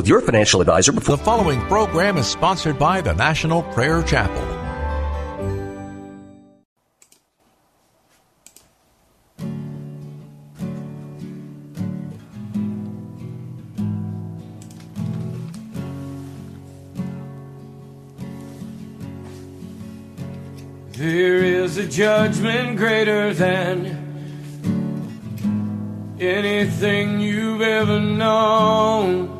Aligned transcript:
with 0.00 0.08
your 0.08 0.22
financial 0.22 0.62
advisor 0.62 0.92
before. 0.92 1.18
The 1.18 1.24
following 1.24 1.60
program 1.62 2.16
is 2.16 2.26
sponsored 2.26 2.78
by 2.78 3.02
the 3.02 3.12
National 3.12 3.62
Prayer 3.64 4.02
Chapel. 4.02 4.40
There 20.92 21.44
is 21.44 21.76
a 21.76 21.86
judgment 21.86 22.78
greater 22.78 23.34
than 23.34 23.98
anything 26.18 27.20
you've 27.20 27.60
ever 27.60 28.00
known. 28.00 29.39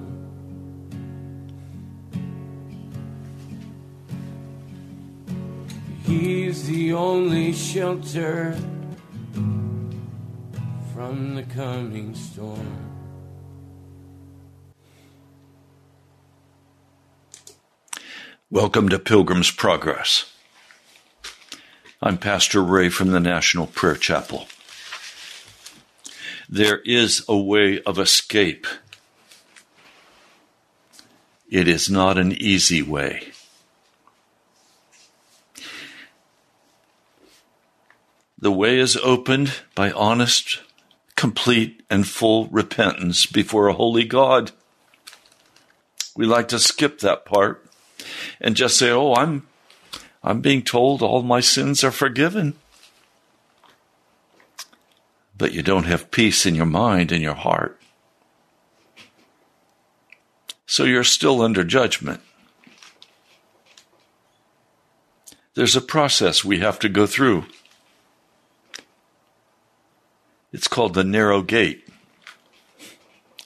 He's 6.11 6.67
the 6.67 6.91
only 6.91 7.53
shelter 7.53 8.53
from 10.93 11.35
the 11.35 11.43
coming 11.43 12.13
storm. 12.15 12.67
Welcome 18.49 18.89
to 18.89 18.99
Pilgrim's 18.99 19.51
Progress. 19.51 20.29
I'm 22.01 22.17
Pastor 22.17 22.61
Ray 22.61 22.89
from 22.89 23.11
the 23.11 23.21
National 23.21 23.67
Prayer 23.67 23.95
Chapel. 23.95 24.47
There 26.49 26.79
is 26.79 27.23
a 27.29 27.37
way 27.37 27.81
of 27.83 27.97
escape. 27.97 28.67
It 31.49 31.69
is 31.69 31.89
not 31.89 32.17
an 32.17 32.33
easy 32.33 32.81
way. 32.81 33.31
The 38.41 38.51
way 38.51 38.79
is 38.79 38.97
opened 38.97 39.61
by 39.75 39.91
honest, 39.91 40.61
complete, 41.15 41.83
and 41.91 42.07
full 42.07 42.47
repentance 42.47 43.27
before 43.27 43.67
a 43.67 43.73
holy 43.73 44.03
God. 44.03 44.51
We 46.15 46.25
like 46.25 46.47
to 46.47 46.57
skip 46.57 46.99
that 46.99 47.23
part 47.23 47.63
and 48.41 48.55
just 48.55 48.77
say, 48.77 48.89
"Oh, 48.89 49.13
I'm 49.13 49.47
I'm 50.23 50.41
being 50.41 50.63
told 50.63 51.03
all 51.03 51.21
my 51.21 51.39
sins 51.39 51.83
are 51.83 51.91
forgiven." 51.91 52.55
But 55.37 55.53
you 55.53 55.61
don't 55.61 55.85
have 55.85 56.09
peace 56.09 56.45
in 56.47 56.55
your 56.55 56.65
mind 56.65 57.11
and 57.11 57.21
your 57.21 57.35
heart. 57.35 57.79
So 60.65 60.83
you're 60.83 61.03
still 61.03 61.43
under 61.43 61.63
judgment. 61.63 62.21
There's 65.53 65.75
a 65.75 65.81
process 65.81 66.43
we 66.43 66.59
have 66.59 66.79
to 66.79 66.89
go 66.89 67.05
through. 67.05 67.45
It's 70.51 70.67
called 70.67 70.93
the 70.93 71.03
narrow 71.03 71.41
gate, 71.41 71.87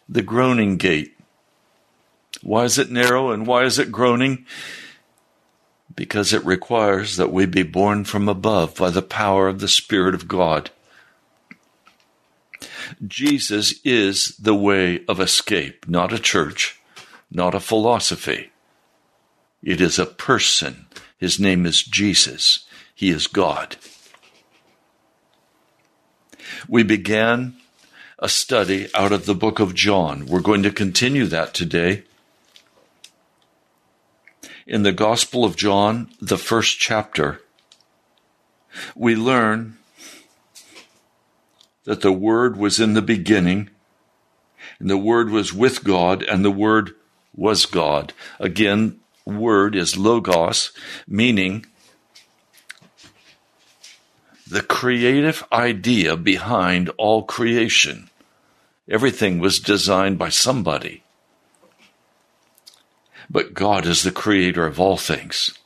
the 0.09 0.21
groaning 0.21 0.77
gate. 0.77 1.17
Why 2.41 2.63
is 2.63 2.77
it 2.77 2.91
narrow 2.91 3.31
and 3.31 3.45
why 3.47 3.63
is 3.63 3.79
it 3.79 3.91
groaning? 3.91 4.45
because 5.95 6.33
it 6.33 6.45
requires 6.45 7.17
that 7.17 7.31
we 7.31 7.45
be 7.45 7.63
born 7.63 8.03
from 8.03 8.27
above 8.27 8.75
by 8.75 8.89
the 8.89 9.01
power 9.01 9.47
of 9.47 9.59
the 9.59 9.67
Spirit 9.67 10.13
of 10.13 10.27
God. 10.27 10.71
Jesus 13.05 13.79
is 13.83 14.35
the 14.37 14.55
way 14.55 15.03
of 15.07 15.19
escape, 15.19 15.87
not 15.87 16.13
a 16.13 16.19
church, 16.19 16.79
not 17.31 17.55
a 17.55 17.59
philosophy. 17.59 18.51
It 19.63 19.81
is 19.81 19.97
a 19.97 20.05
person. 20.05 20.85
His 21.17 21.39
name 21.39 21.65
is 21.65 21.81
Jesus. 21.81 22.65
He 22.93 23.09
is 23.09 23.27
God. 23.27 23.77
We 26.67 26.83
began 26.83 27.55
a 28.19 28.29
study 28.29 28.87
out 28.93 29.11
of 29.11 29.25
the 29.25 29.35
book 29.35 29.59
of 29.59 29.73
John. 29.73 30.25
We're 30.25 30.41
going 30.41 30.63
to 30.63 30.71
continue 30.71 31.25
that 31.25 31.53
today 31.53 32.03
in 34.67 34.83
the 34.83 34.91
Gospel 34.91 35.45
of 35.45 35.55
John, 35.55 36.09
the 36.19 36.37
first 36.37 36.79
chapter, 36.79 37.41
we 38.95 39.15
learn 39.15 39.77
that 41.83 42.01
the 42.01 42.11
Word 42.11 42.57
was 42.57 42.79
in 42.79 42.93
the 42.93 43.01
beginning, 43.01 43.69
and 44.79 44.89
the 44.89 44.97
Word 44.97 45.29
was 45.29 45.53
with 45.53 45.83
God, 45.83 46.23
and 46.23 46.43
the 46.43 46.51
Word 46.51 46.95
was 47.35 47.65
God. 47.65 48.13
Again, 48.39 48.99
word 49.25 49.75
is 49.75 49.97
logos, 49.97 50.71
meaning 51.07 51.65
the 54.47 54.61
creative 54.61 55.43
idea 55.51 56.15
behind 56.15 56.89
all 56.97 57.23
creation. 57.23 58.09
Everything 58.87 59.39
was 59.39 59.59
designed 59.59 60.19
by 60.19 60.29
somebody. 60.29 61.03
But 63.29 63.55
God 63.55 63.85
is 63.87 64.03
the 64.03 64.11
creator 64.11 64.67
of 64.67 64.79
all 64.79 64.97
things. 64.97 65.57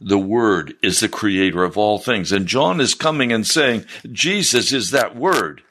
The 0.00 0.18
Word 0.18 0.74
is 0.82 1.00
the 1.00 1.08
creator 1.08 1.64
of 1.64 1.76
all 1.76 1.98
things. 1.98 2.30
And 2.30 2.46
John 2.46 2.80
is 2.80 2.94
coming 2.94 3.32
and 3.32 3.46
saying, 3.46 3.84
Jesus 4.12 4.72
is 4.72 4.90
that 4.90 5.16
Word. 5.16 5.62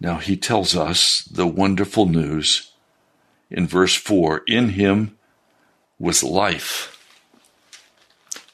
Now 0.00 0.16
he 0.16 0.36
tells 0.36 0.74
us 0.74 1.22
the 1.24 1.46
wonderful 1.46 2.06
news 2.06 2.72
in 3.50 3.66
verse 3.66 3.94
4 3.94 4.42
In 4.46 4.70
him 4.70 5.18
was 6.00 6.24
life. 6.24 6.96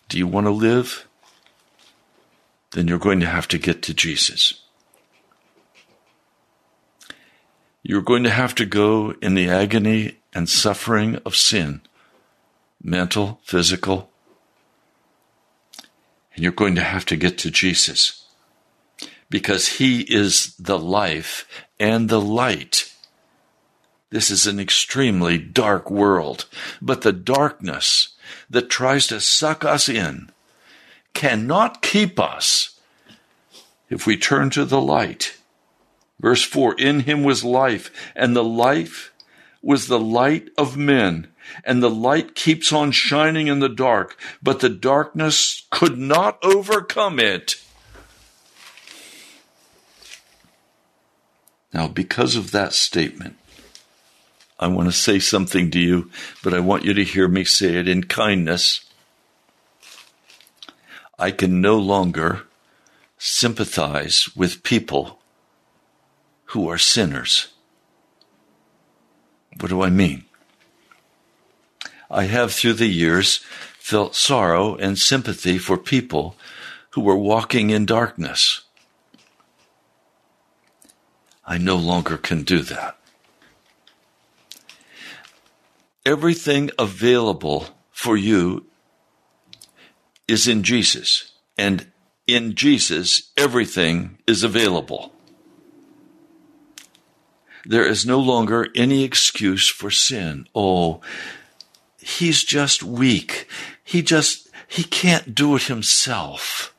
Do 0.08 0.19
you 0.19 0.26
want 0.26 0.46
to 0.46 0.50
live? 0.50 1.06
Then 2.72 2.88
you're 2.88 2.98
going 2.98 3.20
to 3.20 3.26
have 3.26 3.48
to 3.48 3.58
get 3.58 3.82
to 3.82 3.94
Jesus. 3.94 4.60
You're 7.82 8.02
going 8.02 8.25
to 8.25 8.31
have 8.31 8.54
to 8.56 8.66
go 8.66 9.14
in 9.22 9.34
the 9.34 9.48
agony 9.48 10.19
and 10.34 10.48
suffering 10.48 11.16
of 11.25 11.37
sin, 11.37 11.82
mental, 12.82 13.40
physical, 13.44 14.10
and 16.34 16.42
you're 16.42 16.52
going 16.52 16.75
to 16.75 16.82
have 16.82 17.06
to 17.06 17.16
get 17.16 17.38
to 17.38 17.50
Jesus 17.50 18.25
because 19.31 19.69
He 19.78 20.00
is 20.00 20.54
the 20.56 20.78
life 20.78 21.46
and 21.78 22.08
the 22.08 22.20
light. 22.20 22.92
This 24.16 24.30
is 24.30 24.46
an 24.46 24.58
extremely 24.58 25.36
dark 25.36 25.90
world, 25.90 26.46
but 26.80 27.02
the 27.02 27.12
darkness 27.12 28.14
that 28.48 28.70
tries 28.70 29.06
to 29.08 29.20
suck 29.20 29.62
us 29.62 29.90
in 29.90 30.30
cannot 31.12 31.82
keep 31.82 32.18
us 32.18 32.80
if 33.90 34.06
we 34.06 34.16
turn 34.16 34.48
to 34.48 34.64
the 34.64 34.80
light 34.80 35.36
Verse 36.18 36.42
4 36.42 36.76
In 36.78 37.00
him 37.00 37.24
was 37.24 37.44
life, 37.44 37.90
and 38.16 38.34
the 38.34 38.42
life 38.42 39.12
was 39.60 39.86
the 39.86 40.00
light 40.00 40.48
of 40.56 40.78
men. 40.78 41.28
And 41.62 41.82
the 41.82 41.90
light 41.90 42.34
keeps 42.34 42.72
on 42.72 42.92
shining 42.92 43.48
in 43.48 43.58
the 43.58 43.68
dark, 43.68 44.16
but 44.42 44.60
the 44.60 44.70
darkness 44.70 45.66
could 45.68 45.98
not 45.98 46.38
overcome 46.42 47.20
it. 47.20 47.56
Now, 51.74 51.86
because 51.86 52.34
of 52.34 52.52
that 52.52 52.72
statement, 52.72 53.36
I 54.58 54.68
want 54.68 54.88
to 54.88 54.92
say 54.92 55.18
something 55.18 55.70
to 55.72 55.78
you, 55.78 56.10
but 56.42 56.54
I 56.54 56.60
want 56.60 56.84
you 56.84 56.94
to 56.94 57.04
hear 57.04 57.28
me 57.28 57.44
say 57.44 57.76
it 57.76 57.88
in 57.88 58.04
kindness. 58.04 58.80
I 61.18 61.30
can 61.30 61.60
no 61.60 61.76
longer 61.76 62.42
sympathize 63.18 64.28
with 64.34 64.62
people 64.62 65.18
who 66.46 66.68
are 66.68 66.78
sinners. 66.78 67.48
What 69.58 69.68
do 69.68 69.82
I 69.82 69.90
mean? 69.90 70.25
I 72.10 72.25
have 72.25 72.52
through 72.52 72.75
the 72.75 72.86
years 72.86 73.38
felt 73.78 74.14
sorrow 74.14 74.76
and 74.76 74.98
sympathy 74.98 75.58
for 75.58 75.76
people 75.76 76.36
who 76.90 77.00
were 77.00 77.16
walking 77.16 77.70
in 77.70 77.84
darkness. 77.84 78.62
I 81.44 81.58
no 81.58 81.76
longer 81.76 82.16
can 82.16 82.42
do 82.42 82.60
that. 82.62 82.98
Everything 86.06 86.70
available 86.78 87.66
for 87.90 88.16
you 88.16 88.64
is 90.26 90.48
in 90.48 90.62
Jesus, 90.62 91.32
and 91.58 91.90
in 92.26 92.54
Jesus, 92.54 93.30
everything 93.36 94.16
is 94.26 94.42
available 94.42 95.12
there 97.66 97.86
is 97.86 98.06
no 98.06 98.20
longer 98.20 98.68
any 98.76 99.02
excuse 99.02 99.68
for 99.68 99.90
sin. 99.90 100.46
Oh, 100.54 101.00
he's 101.98 102.44
just 102.44 102.82
weak. 102.82 103.48
He 103.82 104.02
just, 104.02 104.48
he 104.68 104.84
can't 104.84 105.34
do 105.34 105.56
it 105.56 105.64
himself. 105.64 106.72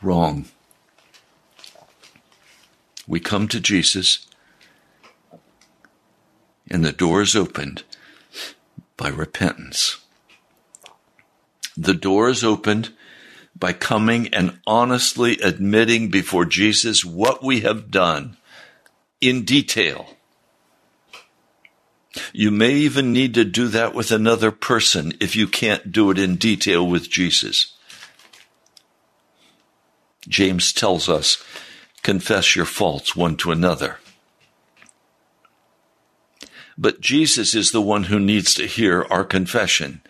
Wrong. 0.00 0.46
We 3.08 3.18
come 3.20 3.48
to 3.48 3.60
Jesus, 3.60 4.26
and 6.70 6.84
the 6.84 6.92
door 6.92 7.22
is 7.22 7.36
opened 7.36 7.82
by 8.96 9.08
repentance. 9.08 9.98
The 11.76 11.94
door 11.94 12.28
is 12.28 12.44
opened 12.44 12.92
by 13.56 13.72
coming 13.72 14.28
and 14.32 14.58
honestly 14.66 15.38
admitting 15.40 16.08
before 16.08 16.44
Jesus 16.44 17.04
what 17.04 17.42
we 17.42 17.60
have 17.60 17.90
done 17.90 18.36
in 19.20 19.44
detail. 19.44 20.16
You 22.32 22.50
may 22.50 22.74
even 22.74 23.12
need 23.12 23.34
to 23.34 23.44
do 23.44 23.68
that 23.68 23.94
with 23.94 24.12
another 24.12 24.50
person 24.50 25.14
if 25.20 25.34
you 25.34 25.48
can't 25.48 25.90
do 25.90 26.10
it 26.10 26.18
in 26.18 26.36
detail 26.36 26.86
with 26.86 27.10
Jesus. 27.10 27.72
James 30.28 30.72
tells 30.72 31.08
us, 31.08 31.42
confess 32.02 32.54
your 32.54 32.64
faults 32.64 33.16
one 33.16 33.36
to 33.38 33.50
another. 33.50 33.98
But 36.76 37.00
Jesus 37.00 37.54
is 37.54 37.70
the 37.70 37.80
one 37.80 38.04
who 38.04 38.18
needs 38.18 38.54
to 38.54 38.66
hear 38.66 39.06
our 39.10 39.24
confession. 39.24 40.00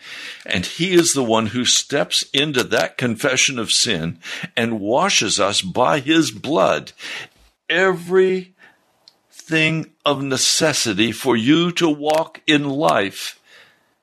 And 0.47 0.65
he 0.65 0.95
is 0.95 1.13
the 1.13 1.25
one 1.25 1.47
who 1.47 1.65
steps 1.65 2.25
into 2.33 2.63
that 2.65 2.97
confession 2.97 3.59
of 3.59 3.73
sin 3.73 4.19
and 4.57 4.81
washes 4.81 5.39
us 5.39 5.61
by 5.61 6.01
his 6.01 6.31
blood. 6.31 6.93
Every 7.69 8.55
everything 9.45 9.93
of 10.07 10.23
necessity 10.23 11.13
for 11.13 11.37
you 11.37 11.71
to 11.71 11.89
walk 11.89 12.41
in 12.47 12.65
life 12.65 13.39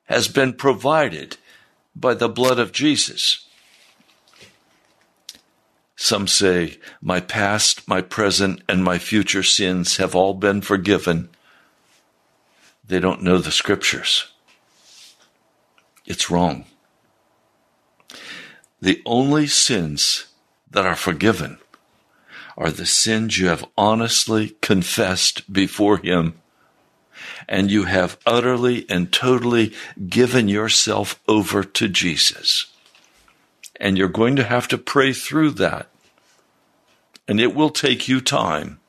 has 0.04 0.28
been 0.28 0.52
provided 0.52 1.36
by 1.96 2.14
the 2.14 2.28
blood 2.28 2.58
of 2.58 2.72
Jesus. 2.72 3.46
Some 5.96 6.28
say, 6.28 6.78
My 7.00 7.20
past, 7.20 7.88
my 7.88 8.02
present, 8.02 8.62
and 8.68 8.84
my 8.84 8.98
future 8.98 9.42
sins 9.42 9.96
have 9.96 10.14
all 10.14 10.34
been 10.34 10.60
forgiven. 10.60 11.28
They 12.92 13.00
don't 13.00 13.22
know 13.22 13.38
the 13.38 13.50
scriptures. 13.50 14.30
It's 16.04 16.30
wrong. 16.30 16.66
The 18.82 19.00
only 19.06 19.46
sins 19.46 20.26
that 20.70 20.84
are 20.84 20.94
forgiven 20.94 21.56
are 22.54 22.70
the 22.70 22.84
sins 22.84 23.38
you 23.38 23.48
have 23.48 23.64
honestly 23.78 24.56
confessed 24.60 25.50
before 25.50 25.96
Him 25.96 26.34
and 27.48 27.70
you 27.70 27.84
have 27.84 28.18
utterly 28.26 28.84
and 28.90 29.10
totally 29.10 29.72
given 30.10 30.48
yourself 30.48 31.18
over 31.26 31.64
to 31.64 31.88
Jesus. 31.88 32.66
And 33.80 33.96
you're 33.96 34.08
going 34.08 34.36
to 34.36 34.44
have 34.44 34.68
to 34.68 34.76
pray 34.76 35.14
through 35.14 35.52
that. 35.52 35.88
And 37.26 37.40
it 37.40 37.54
will 37.54 37.70
take 37.70 38.06
you 38.06 38.20
time. 38.20 38.80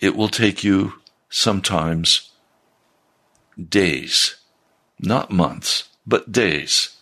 It 0.00 0.16
will 0.16 0.28
take 0.28 0.64
you 0.64 0.94
sometimes 1.28 2.30
days, 3.56 4.36
not 4.98 5.30
months, 5.30 5.90
but 6.06 6.32
days. 6.32 6.96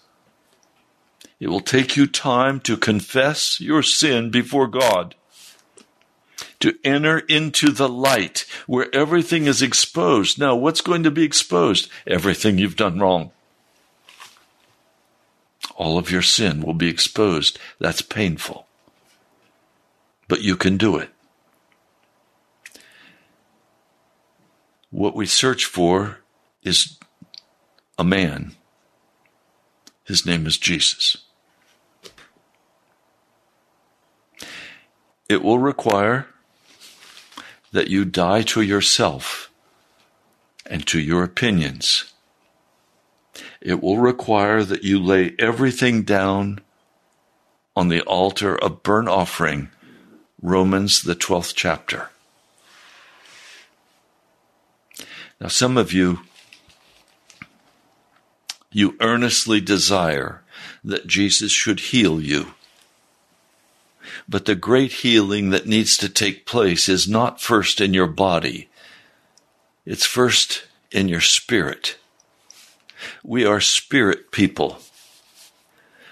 It 1.38 1.48
will 1.48 1.60
take 1.60 1.96
you 1.96 2.08
time 2.08 2.58
to 2.60 2.76
confess 2.76 3.60
your 3.60 3.84
sin 3.84 4.30
before 4.30 4.66
God, 4.66 5.14
to 6.58 6.76
enter 6.82 7.20
into 7.20 7.70
the 7.70 7.88
light 7.88 8.44
where 8.66 8.92
everything 8.92 9.46
is 9.46 9.62
exposed. 9.62 10.40
Now, 10.40 10.56
what's 10.56 10.80
going 10.80 11.04
to 11.04 11.10
be 11.12 11.22
exposed? 11.22 11.88
Everything 12.04 12.58
you've 12.58 12.74
done 12.74 12.98
wrong. 12.98 13.30
All 15.76 15.96
of 15.96 16.10
your 16.10 16.22
sin 16.22 16.62
will 16.62 16.74
be 16.74 16.88
exposed. 16.88 17.60
That's 17.78 18.02
painful. 18.02 18.66
But 20.26 20.42
you 20.42 20.56
can 20.56 20.76
do 20.76 20.96
it. 20.96 21.10
What 24.90 25.14
we 25.14 25.26
search 25.26 25.64
for 25.66 26.18
is 26.62 26.98
a 27.98 28.04
man. 28.04 28.52
His 30.04 30.24
name 30.24 30.46
is 30.46 30.56
Jesus. 30.56 31.18
It 35.28 35.42
will 35.42 35.58
require 35.58 36.26
that 37.72 37.88
you 37.88 38.06
die 38.06 38.42
to 38.42 38.62
yourself 38.62 39.50
and 40.64 40.86
to 40.86 40.98
your 40.98 41.22
opinions. 41.22 42.14
It 43.60 43.82
will 43.82 43.98
require 43.98 44.64
that 44.64 44.84
you 44.84 44.98
lay 44.98 45.34
everything 45.38 46.02
down 46.02 46.60
on 47.76 47.88
the 47.88 48.00
altar 48.02 48.56
of 48.56 48.82
burnt 48.82 49.08
offering, 49.08 49.68
Romans, 50.40 51.02
the 51.02 51.14
12th 51.14 51.52
chapter. 51.54 52.10
Now, 55.40 55.48
some 55.48 55.76
of 55.76 55.92
you, 55.92 56.20
you 58.72 58.96
earnestly 59.00 59.60
desire 59.60 60.42
that 60.82 61.06
Jesus 61.06 61.52
should 61.52 61.80
heal 61.80 62.20
you. 62.20 62.54
But 64.28 64.44
the 64.46 64.54
great 64.54 64.92
healing 64.92 65.50
that 65.50 65.66
needs 65.66 65.96
to 65.98 66.08
take 66.08 66.46
place 66.46 66.88
is 66.88 67.08
not 67.08 67.40
first 67.40 67.80
in 67.80 67.94
your 67.94 68.06
body, 68.06 68.68
it's 69.86 70.06
first 70.06 70.64
in 70.90 71.08
your 71.08 71.20
spirit. 71.20 71.96
We 73.22 73.44
are 73.44 73.60
spirit 73.60 74.32
people. 74.32 74.78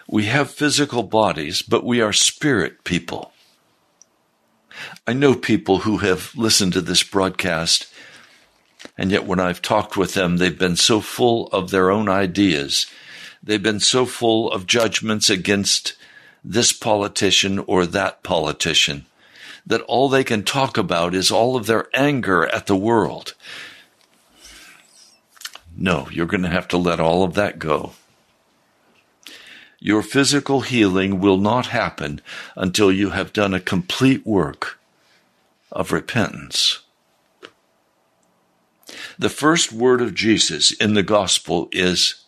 We 0.09 0.27
have 0.27 0.51
physical 0.51 1.03
bodies, 1.03 1.63
but 1.63 1.85
we 1.85 2.01
are 2.01 2.13
spirit 2.13 2.85
people. 2.85 3.33
I 5.07 5.13
know 5.13 5.35
people 5.35 5.79
who 5.79 5.99
have 5.99 6.33
listened 6.37 6.75
to 6.75 6.81
this 6.81 7.03
broadcast, 7.03 7.87
and 8.99 9.11
yet 9.11 9.27
when 9.27 9.41
I've 9.41 9.63
talked 9.63 9.97
with 9.97 10.15
them, 10.15 10.37
they've 10.37 10.59
been 10.59 10.77
so 10.77 11.01
full 11.01 11.49
of 11.49 11.71
their 11.71 11.91
own 11.91 12.09
ideas. 12.09 12.87
They've 13.43 13.63
been 13.63 13.81
so 13.81 14.07
full 14.07 14.51
of 14.51 14.67
judgments 14.67 15.31
against 15.31 15.95
this 16.45 16.73
politician 16.73 17.59
or 17.61 17.87
that 17.87 18.23
politician 18.23 19.07
that 19.67 19.83
all 19.83 20.09
they 20.09 20.23
can 20.23 20.45
talk 20.45 20.79
about 20.79 21.15
is 21.15 21.31
all 21.31 21.57
of 21.57 21.67
their 21.67 21.89
anger 21.93 22.47
at 22.47 22.67
the 22.67 22.77
world. 22.77 23.35
No, 25.77 26.09
you're 26.11 26.27
going 26.27 26.45
to 26.45 26.49
have 26.49 26.69
to 26.69 26.79
let 26.79 27.01
all 27.01 27.25
of 27.25 27.35
that 27.35 27.59
go. 27.59 27.93
Your 29.79 30.03
physical 30.03 30.63
healing 30.63 31.21
will 31.21 31.37
not 31.37 31.67
happen 31.67 32.21
until 32.55 32.91
you 32.91 33.11
have 33.11 33.33
done 33.33 33.53
a 33.53 33.61
complete 33.61 34.25
work 34.25 34.79
of 35.71 35.93
repentance. 35.93 36.81
The 39.19 39.31
first 39.31 39.73
word 39.73 40.03
of 40.03 40.15
Jesus 40.15 40.73
in 40.73 40.95
the 40.95 41.03
gospel 41.03 41.69
is 41.73 42.25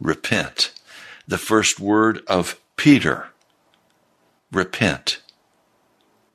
repent. 0.00 0.72
The 1.28 1.38
first 1.38 1.78
word 1.78 2.22
of 2.26 2.60
Peter, 2.76 3.28
repent. 4.50 5.20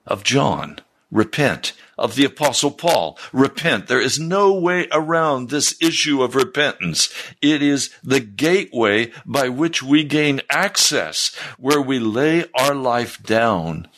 Of 0.05 0.23
John, 0.23 0.79
repent. 1.11 1.73
Of 1.97 2.15
the 2.15 2.23
apostle 2.23 2.71
Paul, 2.71 3.17
repent. 3.33 3.87
There 3.87 3.99
is 3.99 4.17
no 4.17 4.53
way 4.53 4.87
around 4.93 5.49
this 5.49 5.75
issue 5.81 6.23
of 6.23 6.35
repentance. 6.35 7.13
It 7.41 7.61
is 7.61 7.93
the 8.01 8.21
gateway 8.21 9.11
by 9.25 9.49
which 9.49 9.83
we 9.83 10.05
gain 10.05 10.41
access, 10.49 11.35
where 11.57 11.81
we 11.81 11.99
lay 11.99 12.45
our 12.53 12.73
life 12.73 13.21
down 13.21 13.89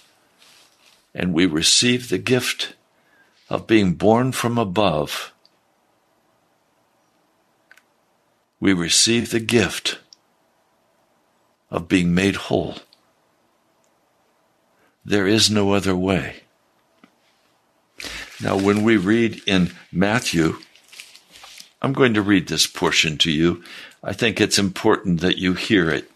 and 1.13 1.33
we 1.33 1.45
receive 1.45 2.09
the 2.09 2.17
gift 2.17 2.73
of 3.49 3.67
being 3.67 3.93
born 3.93 4.31
from 4.31 4.57
above. 4.57 5.31
We 8.61 8.71
receive 8.71 9.31
the 9.31 9.41
gift 9.41 9.99
of 11.69 11.89
being 11.89 12.13
made 12.13 12.35
whole. 12.35 12.75
There 15.03 15.27
is 15.27 15.49
no 15.49 15.73
other 15.73 15.95
way. 15.95 16.43
Now, 18.41 18.57
when 18.57 18.83
we 18.83 18.97
read 18.97 19.41
in 19.45 19.71
Matthew, 19.91 20.59
I'm 21.81 21.93
going 21.93 22.13
to 22.13 22.21
read 22.21 22.47
this 22.47 22.67
portion 22.67 23.17
to 23.19 23.31
you. 23.31 23.63
I 24.03 24.13
think 24.13 24.39
it's 24.39 24.59
important 24.59 25.21
that 25.21 25.37
you 25.37 25.53
hear 25.53 25.89
it. 25.89 26.09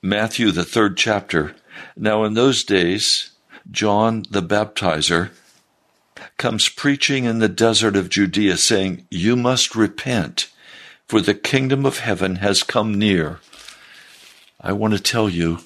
Matthew, 0.00 0.50
the 0.50 0.64
third 0.64 0.96
chapter. 0.96 1.54
Now, 1.96 2.24
in 2.24 2.34
those 2.34 2.64
days, 2.64 3.30
John 3.70 4.24
the 4.30 4.42
baptizer 4.42 5.30
comes 6.38 6.68
preaching 6.68 7.24
in 7.24 7.38
the 7.38 7.48
desert 7.48 7.94
of 7.94 8.08
Judea, 8.08 8.56
saying, 8.56 9.06
You 9.10 9.36
must 9.36 9.76
repent, 9.76 10.48
for 11.12 11.20
the 11.20 11.34
kingdom 11.34 11.84
of 11.84 11.98
heaven 11.98 12.36
has 12.36 12.62
come 12.62 12.98
near. 12.98 13.38
I 14.58 14.72
want 14.72 14.94
to 14.94 14.98
tell 14.98 15.28
you, 15.28 15.58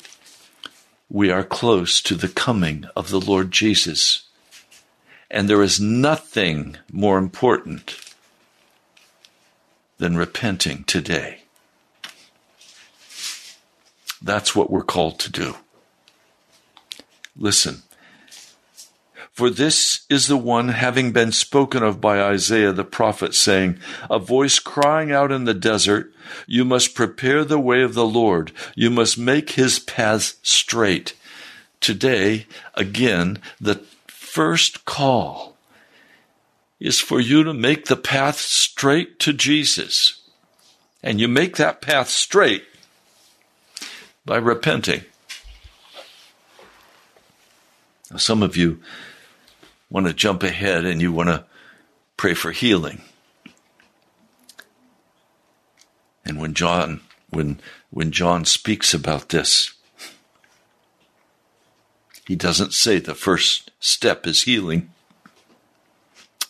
we 1.08 1.30
are 1.30 1.44
close 1.44 2.02
to 2.02 2.16
the 2.16 2.26
coming 2.26 2.84
of 2.96 3.10
the 3.10 3.20
Lord 3.20 3.52
Jesus. 3.52 4.24
And 5.30 5.48
there 5.48 5.62
is 5.62 5.78
nothing 5.78 6.78
more 6.90 7.16
important 7.16 7.96
than 9.98 10.16
repenting 10.16 10.82
today. 10.82 11.42
That's 14.20 14.56
what 14.56 14.68
we're 14.68 14.82
called 14.82 15.20
to 15.20 15.30
do. 15.30 15.54
Listen. 17.36 17.84
For 19.36 19.50
this 19.50 20.06
is 20.08 20.28
the 20.28 20.36
one 20.38 20.68
having 20.68 21.12
been 21.12 21.30
spoken 21.30 21.82
of 21.82 22.00
by 22.00 22.22
Isaiah 22.22 22.72
the 22.72 22.84
prophet, 22.84 23.34
saying, 23.34 23.78
A 24.08 24.18
voice 24.18 24.58
crying 24.58 25.12
out 25.12 25.30
in 25.30 25.44
the 25.44 25.52
desert, 25.52 26.10
You 26.46 26.64
must 26.64 26.94
prepare 26.94 27.44
the 27.44 27.60
way 27.60 27.82
of 27.82 27.92
the 27.92 28.06
Lord, 28.06 28.50
you 28.74 28.88
must 28.88 29.18
make 29.18 29.50
his 29.50 29.78
paths 29.78 30.36
straight. 30.42 31.12
Today, 31.82 32.46
again, 32.72 33.38
the 33.60 33.82
first 34.06 34.86
call 34.86 35.58
is 36.80 36.98
for 36.98 37.20
you 37.20 37.44
to 37.44 37.52
make 37.52 37.84
the 37.84 37.96
path 37.96 38.38
straight 38.38 39.18
to 39.18 39.34
Jesus. 39.34 40.22
And 41.02 41.20
you 41.20 41.28
make 41.28 41.56
that 41.56 41.82
path 41.82 42.08
straight 42.08 42.64
by 44.24 44.38
repenting. 44.38 45.04
Now, 48.10 48.16
some 48.16 48.42
of 48.42 48.56
you 48.56 48.80
want 49.90 50.06
to 50.06 50.12
jump 50.12 50.42
ahead 50.42 50.84
and 50.84 51.00
you 51.00 51.12
want 51.12 51.28
to 51.28 51.44
pray 52.16 52.34
for 52.34 52.52
healing. 52.52 53.02
And 56.24 56.40
when 56.40 56.54
John 56.54 57.00
when 57.30 57.60
when 57.90 58.10
John 58.10 58.44
speaks 58.44 58.92
about 58.92 59.28
this, 59.28 59.76
He 62.26 62.34
doesn't 62.34 62.74
say 62.74 62.98
the 62.98 63.14
first 63.14 63.70
step 63.78 64.26
is 64.26 64.42
healing. 64.42 64.90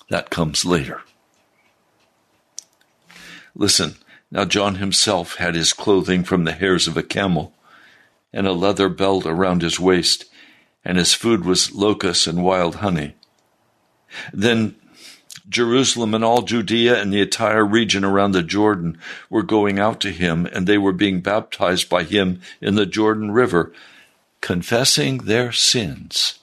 That 0.09 0.31
comes 0.31 0.65
later. 0.65 1.03
Listen, 3.55 3.97
now 4.31 4.47
John 4.47 4.77
himself 4.77 5.37
had 5.37 5.55
his 5.55 5.75
clothing 5.75 6.25
from 6.25 6.45
the 6.45 6.53
hairs 6.53 6.89
of 6.89 6.97
a 6.97 7.03
camel, 7.03 7.53
and 8.33 8.47
a 8.47 8.53
leather 8.53 8.89
belt 8.89 9.27
around 9.27 9.61
his 9.61 9.79
waist, 9.79 10.25
and 10.83 10.97
his 10.97 11.13
food 11.13 11.45
was 11.45 11.75
locusts 11.75 12.27
and 12.27 12.43
wild 12.43 12.77
honey. 12.77 13.15
Then 14.33 14.77
Jerusalem 15.49 16.15
and 16.15 16.25
all 16.25 16.43
Judea 16.43 17.01
and 17.01 17.13
the 17.13 17.21
entire 17.21 17.65
region 17.65 18.05
around 18.05 18.33
the 18.33 18.43
Jordan 18.43 18.99
were 19.31 19.43
going 19.43 19.79
out 19.79 20.01
to 20.01 20.11
him, 20.11 20.47
and 20.47 20.67
they 20.67 20.79
were 20.79 20.93
being 20.93 21.21
baptized 21.21 21.89
by 21.89 22.03
him 22.03 22.41
in 22.61 22.75
the 22.75 22.87
Jordan 22.87 23.31
River, 23.31 23.73
confessing 24.41 25.19
their 25.19 25.53
sins. 25.53 26.41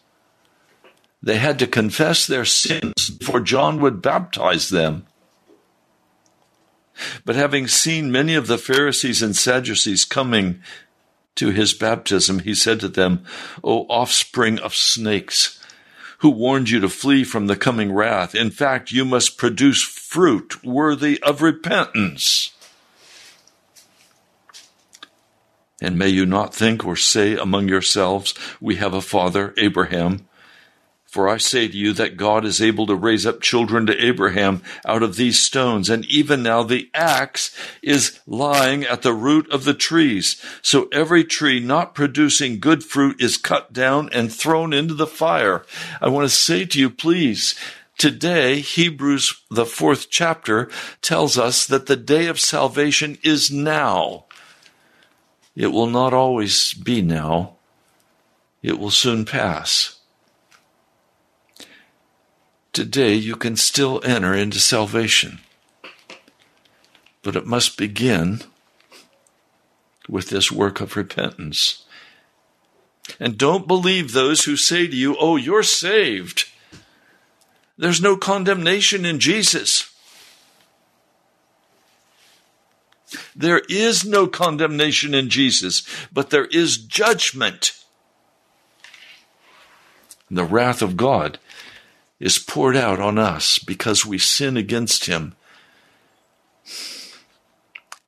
They 1.22 1.38
had 1.38 1.60
to 1.60 1.68
confess 1.68 2.28
their 2.28 2.46
sins 2.46 3.10
before 3.10 3.40
John 3.40 3.80
would 3.82 4.02
baptize 4.02 4.70
them. 4.70 5.06
But 7.26 7.36
having 7.36 7.68
seen 7.68 8.12
many 8.12 8.36
of 8.36 8.48
the 8.48 8.58
Pharisees 8.58 9.22
and 9.22 9.36
Sadducees 9.36 10.06
coming 10.06 10.62
to 11.36 11.50
his 11.50 11.74
baptism, 11.74 12.40
he 12.40 12.54
said 12.54 12.80
to 12.82 12.88
them, 12.88 13.26
O 13.64 13.86
offspring 13.90 14.60
of 14.60 14.76
snakes, 14.76 15.60
who 16.24 16.30
warned 16.30 16.70
you 16.70 16.80
to 16.80 16.88
flee 16.88 17.22
from 17.22 17.48
the 17.48 17.56
coming 17.58 17.92
wrath. 17.92 18.34
In 18.34 18.50
fact, 18.50 18.94
you 18.94 19.04
must 19.04 19.38
produce 19.38 19.84
fruit 19.84 20.64
worthy 20.64 21.22
of 21.22 21.42
repentance. 21.42 22.52
And 25.82 26.00
may 26.00 26.08
you 26.08 26.26
not 26.26 26.56
think 26.56 26.86
or 26.86 26.96
say 26.96 27.36
among 27.36 27.68
yourselves, 27.68 28.34
We 28.62 28.78
have 28.78 28.94
a 28.94 29.02
father, 29.02 29.54
Abraham. 29.58 30.26
For 31.14 31.30
I 31.30 31.38
say 31.38 31.68
to 31.68 31.78
you 31.78 31.94
that 31.94 32.18
God 32.18 32.44
is 32.44 32.60
able 32.60 32.88
to 32.88 32.96
raise 32.96 33.24
up 33.24 33.40
children 33.40 33.86
to 33.86 34.04
Abraham 34.04 34.64
out 34.84 35.04
of 35.04 35.16
these 35.16 35.40
stones, 35.40 35.88
and 35.88 36.04
even 36.06 36.42
now 36.42 36.64
the 36.64 36.90
axe 36.92 37.56
is 37.84 38.20
lying 38.26 38.84
at 38.84 39.04
the 39.04 39.14
root 39.14 39.48
of 39.52 39.64
the 39.64 39.76
trees. 39.76 40.44
So 40.64 40.88
every 40.92 41.24
tree 41.24 41.60
not 41.60 41.94
producing 41.94 42.60
good 42.60 42.84
fruit 42.84 43.22
is 43.22 43.38
cut 43.38 43.72
down 43.72 44.10
and 44.12 44.34
thrown 44.34 44.74
into 44.74 44.96
the 44.96 45.06
fire. 45.06 45.64
I 46.02 46.10
want 46.10 46.26
to 46.28 46.36
say 46.36 46.66
to 46.66 46.80
you, 46.80 46.90
please, 46.90 47.54
Today, 48.00 48.62
Hebrews, 48.62 49.40
the 49.52 49.68
fourth 49.68 50.10
chapter, 50.10 50.68
tells 51.04 51.38
us 51.38 51.68
that 51.68 51.86
the 51.86 51.96
day 51.96 52.26
of 52.26 52.40
salvation 52.40 53.20
is 53.22 53.52
now. 53.52 54.26
It 55.56 55.68
will 55.68 55.86
not 55.86 56.12
always 56.12 56.74
be 56.74 57.04
now. 57.04 57.58
It 58.64 58.80
will 58.80 58.90
soon 58.90 59.26
pass. 59.26 60.00
Today 62.74 63.14
you 63.14 63.36
can 63.36 63.56
still 63.56 64.02
enter 64.04 64.34
into 64.34 64.60
salvation. 64.60 65.40
But 67.22 67.36
it 67.36 67.46
must 67.46 67.78
begin 67.78 68.42
with 70.10 70.30
this 70.30 70.52
work 70.52 70.82
of 70.82 70.98
repentance. 70.98 71.86
And 73.20 73.38
don't 73.38 73.68
believe 73.68 74.12
those 74.12 74.46
who 74.46 74.58
say 74.58 74.88
to 74.88 74.96
you, 74.96 75.16
Oh, 75.20 75.36
you're 75.36 75.64
saved. 75.64 76.50
There's 77.78 78.02
no 78.02 78.18
condemnation 78.18 79.06
in 79.06 79.20
Jesus. 79.20 79.92
There 83.36 83.62
is 83.70 84.04
no 84.04 84.26
condemnation 84.26 85.14
in 85.14 85.30
Jesus, 85.30 85.84
but 86.12 86.32
there 86.32 86.46
is 86.46 86.78
judgment. 86.78 87.84
The 90.32 90.46
wrath 90.46 90.82
of 90.82 90.98
God 90.98 91.38
is 92.24 92.40
poured 92.40 92.78
out 92.78 93.02
on 93.02 93.20
us 93.20 93.60
because 93.60 94.06
we 94.06 94.18
sin 94.18 94.56
against 94.56 95.08
Him. 95.08 95.36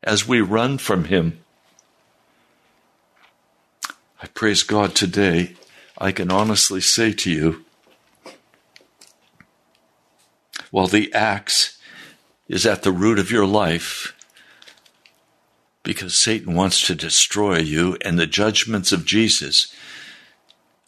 As 0.02 0.26
we 0.26 0.40
run 0.40 0.78
from 0.78 1.04
Him, 1.04 1.44
I 4.24 4.28
praise 4.28 4.64
God 4.64 4.96
today. 4.96 5.58
I 5.98 6.14
can 6.14 6.32
honestly 6.32 6.80
say 6.80 7.12
to 7.12 7.30
you, 7.30 7.66
while 10.72 10.88
the 10.88 11.14
axe 11.14 11.78
is 12.48 12.66
at 12.66 12.84
the 12.84 12.94
root 12.94 13.20
of 13.20 13.32
your 13.32 13.46
life, 13.46 14.14
because 15.84 16.16
Satan 16.16 16.56
wants 16.56 16.88
to 16.88 16.96
destroy 16.96 17.58
you, 17.58 17.98
and 18.00 18.18
the 18.18 18.26
judgments 18.26 18.94
of 18.94 19.06
Jesus 19.06 19.74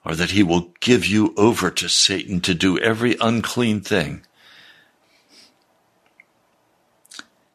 or 0.08 0.16
that 0.16 0.32
he 0.32 0.42
will 0.42 0.74
give 0.80 1.06
you 1.06 1.34
over 1.36 1.70
to 1.70 1.90
Satan 1.90 2.40
to 2.40 2.54
do 2.54 2.80
every 2.80 3.18
unclean 3.20 3.82
thing. 3.82 4.22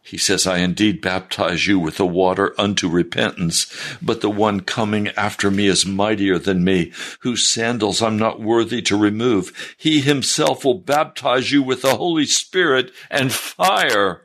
He 0.03 0.19
says, 0.19 0.47
I 0.47 0.59
indeed 0.59 1.01
baptize 1.01 1.67
you 1.67 1.79
with 1.79 1.97
the 1.97 2.05
water 2.05 2.55
unto 2.59 2.91
repentance, 2.91 3.75
but 4.03 4.21
the 4.21 4.29
one 4.29 4.61
coming 4.61 5.09
after 5.17 5.51
me 5.51 5.67
is 5.67 5.87
mightier 5.87 6.39
than 6.39 6.63
me, 6.63 6.93
whose 7.21 7.49
sandals 7.49 8.03
I'm 8.03 8.19
not 8.19 8.39
worthy 8.39 8.83
to 8.83 8.99
remove. 8.99 9.75
He 9.79 10.03
himself 10.03 10.67
will 10.67 10.75
baptize 10.75 11.51
you 11.51 11.63
with 11.63 11.81
the 11.81 11.97
Holy 11.97 12.27
Spirit 12.27 12.93
and 13.11 13.33
fire. 13.33 14.21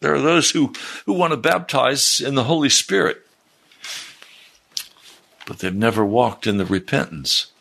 There 0.00 0.14
are 0.14 0.20
those 0.20 0.50
who, 0.50 0.74
who 1.06 1.14
want 1.14 1.30
to 1.30 1.38
baptize 1.38 2.20
in 2.20 2.34
the 2.34 2.44
Holy 2.44 2.68
Spirit 2.68 3.25
but 5.46 5.60
they've 5.60 5.74
never 5.74 6.04
walked 6.04 6.46
in 6.46 6.58
the 6.58 6.66
repentance. 6.66 7.52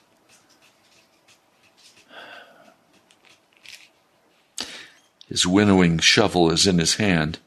His 5.29 5.47
winnowing 5.47 5.99
shovel 5.99 6.51
is 6.51 6.67
in 6.67 6.79
his 6.79 6.95
hand, 6.95 7.39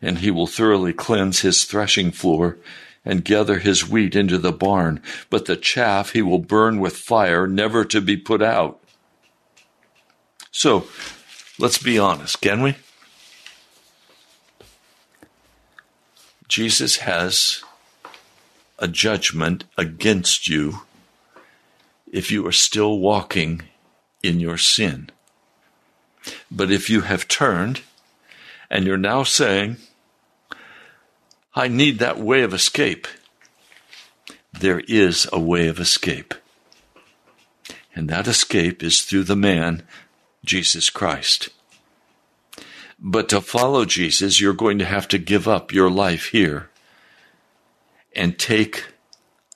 and 0.00 0.18
he 0.18 0.30
will 0.30 0.46
thoroughly 0.46 0.92
cleanse 0.92 1.40
his 1.40 1.64
threshing 1.64 2.12
floor 2.12 2.58
and 3.04 3.24
gather 3.24 3.58
his 3.58 3.88
wheat 3.88 4.14
into 4.14 4.38
the 4.38 4.52
barn, 4.52 5.02
but 5.30 5.46
the 5.46 5.56
chaff 5.56 6.12
he 6.12 6.22
will 6.22 6.38
burn 6.38 6.78
with 6.78 6.96
fire, 6.96 7.46
never 7.46 7.84
to 7.84 8.00
be 8.00 8.16
put 8.16 8.42
out. 8.42 8.80
So, 10.50 10.86
let's 11.58 11.78
be 11.78 11.98
honest, 11.98 12.40
can 12.40 12.62
we? 12.62 12.76
Jesus 16.48 16.96
has 16.98 17.62
a 18.78 18.88
judgment 18.88 19.64
against 19.76 20.48
you 20.48 20.80
if 22.10 22.30
you 22.30 22.46
are 22.46 22.52
still 22.52 22.98
walking 22.98 23.62
in 24.22 24.40
your 24.40 24.58
sin. 24.58 25.10
But 26.50 26.70
if 26.70 26.88
you 26.88 27.02
have 27.02 27.28
turned 27.28 27.82
and 28.70 28.84
you're 28.84 28.96
now 28.96 29.22
saying, 29.22 29.76
I 31.54 31.68
need 31.68 31.98
that 31.98 32.18
way 32.18 32.42
of 32.42 32.54
escape, 32.54 33.08
there 34.52 34.80
is 34.80 35.28
a 35.32 35.40
way 35.40 35.68
of 35.68 35.80
escape. 35.80 36.34
And 37.94 38.08
that 38.08 38.28
escape 38.28 38.82
is 38.82 39.02
through 39.02 39.24
the 39.24 39.36
man, 39.36 39.82
Jesus 40.44 40.90
Christ. 40.90 41.48
But 42.98 43.28
to 43.30 43.40
follow 43.40 43.84
Jesus, 43.84 44.40
you're 44.40 44.52
going 44.52 44.78
to 44.78 44.84
have 44.84 45.08
to 45.08 45.18
give 45.18 45.48
up 45.48 45.72
your 45.72 45.90
life 45.90 46.26
here 46.26 46.70
and 48.14 48.38
take 48.38 48.84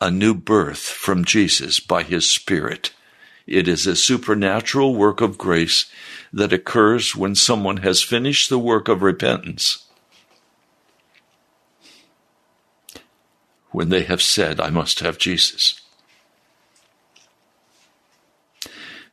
a 0.01 0.11
new 0.11 0.35
birth 0.35 0.81
from 0.81 1.25
Jesus 1.25 1.81
by 1.81 2.03
his 2.03 2.29
Spirit. 2.29 2.93
It 3.47 3.69
is 3.69 3.87
a 3.87 3.97
supernatural 3.97 4.95
work 4.95 5.21
of 5.21 5.39
grace 5.39 5.91
that 6.33 6.53
occurs 6.53 7.15
when 7.15 7.35
someone 7.35 7.79
has 7.79 8.03
finished 8.03 8.49
the 8.49 8.59
work 8.59 8.89
of 8.89 9.03
repentance. 9.03 9.87
When 13.71 13.89
they 13.89 14.03
have 14.03 14.23
said, 14.23 14.61
I 14.61 14.71
must 14.71 15.01
have 15.01 15.19
Jesus. 15.19 15.81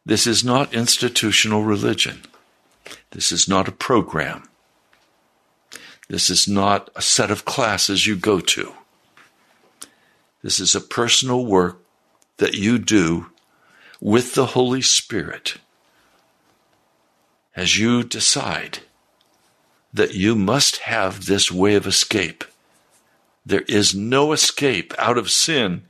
This 0.05 0.25
is 0.25 0.43
not 0.43 0.73
institutional 0.73 1.63
religion. 1.63 2.23
This 3.11 3.31
is 3.31 3.47
not 3.47 3.67
a 3.67 3.71
program. 3.71 4.49
This 6.07 6.29
is 6.29 6.47
not 6.47 6.89
a 6.95 7.01
set 7.01 7.29
of 7.29 7.45
classes 7.45 8.07
you 8.07 8.15
go 8.15 8.39
to. 8.39 8.73
This 10.41 10.59
is 10.59 10.75
a 10.75 10.81
personal 10.81 11.45
work 11.45 11.79
that 12.37 12.53
you 12.53 12.79
do 12.79 13.27
with 13.99 14.35
the 14.35 14.47
Holy 14.47 14.81
Spirit 14.81 15.57
as 17.55 17.77
you 17.77 18.03
decide 18.03 18.79
that 19.93 20.13
you 20.13 20.35
must 20.35 20.77
have 20.77 21.25
this 21.25 21.51
way 21.51 21.75
of 21.75 21.85
escape. 21.85 22.45
There 23.45 23.65
is 23.67 23.93
no 23.93 24.31
escape 24.31 24.93
out 24.97 25.17
of 25.17 25.31
sin 25.31 25.83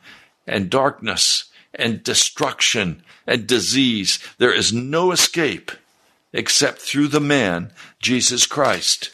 and 0.47 0.69
darkness 0.69 1.45
and 1.75 2.03
destruction 2.03 3.03
and 3.27 3.45
disease. 3.45 4.17
There 4.39 4.53
is 4.53 4.73
no 4.73 5.11
escape 5.11 5.71
except 6.33 6.79
through 6.79 7.09
the 7.09 7.19
man, 7.19 7.71
Jesus 7.99 8.47
Christ. 8.47 9.11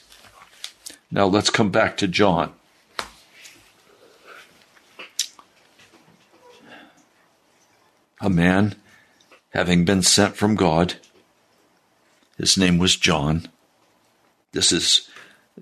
Now 1.12 1.26
let's 1.26 1.50
come 1.50 1.72
back 1.72 1.98
to 1.98 2.08
John. 2.08 2.54
A 8.26 8.30
man 8.30 8.74
having 9.52 9.86
been 9.86 10.02
sent 10.02 10.36
from 10.36 10.56
God. 10.56 10.96
His 12.40 12.58
name 12.58 12.80
was 12.80 12.96
John. 12.96 13.48
This 14.52 14.72
is 14.72 15.08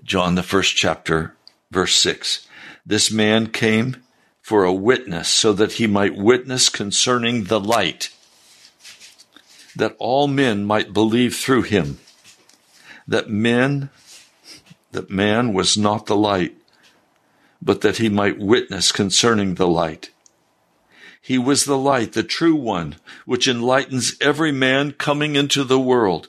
John, 0.02 0.34
the 0.34 0.42
first 0.42 0.74
chapter, 0.74 1.36
verse 1.70 1.94
6. 1.96 2.48
This 2.86 3.10
man 3.10 3.48
came 3.48 4.02
for 4.40 4.64
a 4.64 4.72
witness 4.72 5.28
so 5.28 5.52
that 5.52 5.72
he 5.72 5.86
might 5.86 6.16
witness 6.16 6.70
concerning 6.70 7.44
the 7.44 7.60
light, 7.60 8.08
that 9.76 9.94
all 9.98 10.26
men 10.26 10.64
might 10.64 10.94
believe 10.94 11.36
through 11.36 11.62
him, 11.62 11.98
that 13.06 13.28
men, 13.28 13.90
that 14.92 15.10
man 15.10 15.52
was 15.52 15.76
not 15.76 16.06
the 16.06 16.16
light, 16.16 16.56
but 17.60 17.82
that 17.82 17.98
he 17.98 18.08
might 18.08 18.38
witness 18.38 18.90
concerning 18.90 19.56
the 19.56 19.68
light. 19.68 20.13
He 21.24 21.38
was 21.38 21.64
the 21.64 21.78
light, 21.78 22.12
the 22.12 22.22
true 22.22 22.54
one, 22.54 22.96
which 23.24 23.48
enlightens 23.48 24.14
every 24.20 24.52
man 24.52 24.92
coming 24.92 25.36
into 25.36 25.64
the 25.64 25.80
world. 25.80 26.28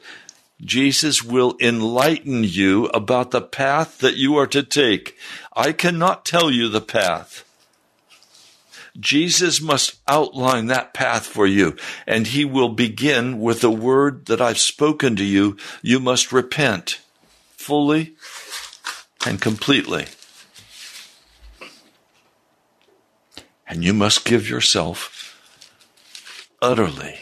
Jesus 0.62 1.22
will 1.22 1.58
enlighten 1.60 2.46
you 2.46 2.86
about 2.88 3.32
the 3.32 3.42
path 3.42 3.98
that 3.98 4.16
you 4.16 4.38
are 4.38 4.48
to 4.48 4.64
take. 4.64 5.18
I 5.54 5.74
cannot 5.74 6.24
tell 6.24 6.50
you 6.50 6.70
the 6.70 6.80
path. 6.80 7.44
Jesus 8.98 9.60
must 9.60 9.98
outline 10.08 10.68
that 10.68 10.94
path 10.94 11.26
for 11.26 11.46
you, 11.46 11.76
and 12.08 12.28
he 12.28 12.46
will 12.46 12.70
begin 12.70 13.42
with 13.42 13.60
the 13.60 13.70
word 13.70 14.28
that 14.28 14.40
I've 14.40 14.58
spoken 14.58 15.18
to 15.18 15.26
you. 15.26 15.58
You 15.82 16.00
must 16.00 16.32
repent 16.32 17.02
fully 17.58 18.16
and 19.28 19.42
completely. 19.42 20.06
And 23.68 23.84
you 23.84 23.94
must 23.94 24.26
give 24.26 24.50
yourself 24.50 25.40
utterly 26.62 27.20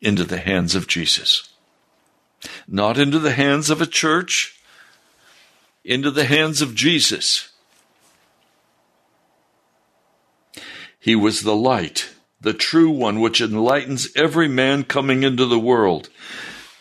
into 0.00 0.24
the 0.24 0.38
hands 0.38 0.74
of 0.74 0.86
Jesus. 0.86 1.48
Not 2.66 2.98
into 2.98 3.18
the 3.18 3.32
hands 3.32 3.68
of 3.70 3.80
a 3.80 3.86
church, 3.86 4.60
into 5.84 6.10
the 6.10 6.24
hands 6.24 6.62
of 6.62 6.74
Jesus. 6.74 7.50
He 10.98 11.16
was 11.16 11.42
the 11.42 11.56
light, 11.56 12.10
the 12.40 12.52
true 12.52 12.90
one, 12.90 13.20
which 13.20 13.40
enlightens 13.40 14.08
every 14.14 14.48
man 14.48 14.84
coming 14.84 15.22
into 15.22 15.46
the 15.46 15.58
world. 15.58 16.08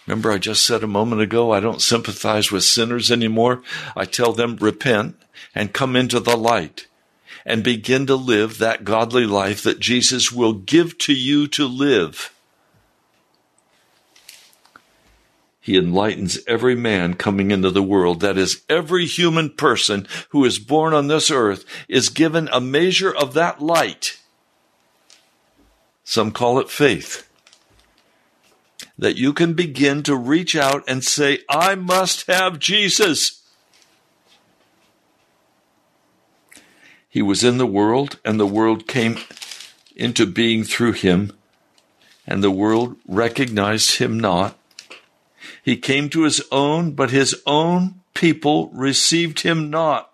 Remember, 0.06 0.32
I 0.32 0.38
just 0.38 0.65
said 0.65 0.84
a 0.84 0.88
moment 0.88 1.21
ago, 1.21 1.52
I 1.52 1.60
don't 1.60 1.82
sympathize 1.82 2.52
with 2.52 2.63
sinners 2.63 3.12
anymore. 3.12 3.62
I 3.95 4.06
tell 4.06 4.34
them, 4.34 4.56
repent 4.58 5.15
and 5.54 5.73
come 5.73 5.95
into 5.95 6.19
the 6.19 6.38
light 6.38 6.88
and 7.48 7.64
begin 7.64 8.06
to 8.06 8.16
live 8.16 8.58
that 8.58 8.84
godly 8.84 9.26
life 9.26 9.64
that 9.64 9.80
Jesus 9.80 10.34
will 10.34 10.52
give 10.52 10.98
to 10.98 11.14
you 11.14 11.48
to 11.48 11.66
live. 11.66 12.34
He 15.62 15.78
enlightens 15.78 16.40
every 16.46 16.76
man 16.76 17.14
coming 17.14 17.52
into 17.52 17.72
the 17.72 17.82
world. 17.82 18.20
That 18.20 18.38
is, 18.38 18.64
every 18.68 19.06
human 19.06 19.50
person 19.50 20.08
who 20.30 20.44
is 20.44 20.60
born 20.60 20.94
on 20.94 21.08
this 21.08 21.32
earth 21.32 21.64
is 21.88 22.10
given 22.10 22.50
a 22.52 22.60
measure 22.60 23.16
of 23.16 23.34
that 23.34 23.62
light. 23.62 24.20
Some 26.04 26.32
call 26.32 26.60
it 26.60 26.70
faith. 26.70 27.30
That 28.98 29.16
you 29.16 29.32
can 29.32 29.54
begin 29.54 30.04
to 30.04 30.16
reach 30.18 30.56
out 30.56 30.84
and 30.86 31.02
say, 31.04 31.40
I 31.50 31.76
must 31.76 32.28
have 32.28 32.60
Jesus. 32.60 33.37
He 37.17 37.23
was 37.23 37.43
in 37.43 37.58
the 37.58 37.65
world, 37.65 38.19
and 38.23 38.39
the 38.39 38.45
world 38.45 38.88
came 38.88 39.17
into 39.95 40.27
being 40.27 40.63
through 40.63 40.91
him, 40.91 41.32
and 42.27 42.43
the 42.43 42.51
world 42.51 42.95
recognized 43.08 43.97
him 43.97 44.19
not. 44.19 44.56
He 45.63 45.77
came 45.77 46.10
to 46.10 46.25
his 46.25 46.43
own, 46.51 46.91
but 46.91 47.10
his 47.10 47.36
own 47.47 48.01
people 48.13 48.69
received 48.71 49.39
him 49.39 49.71
not. 49.71 50.13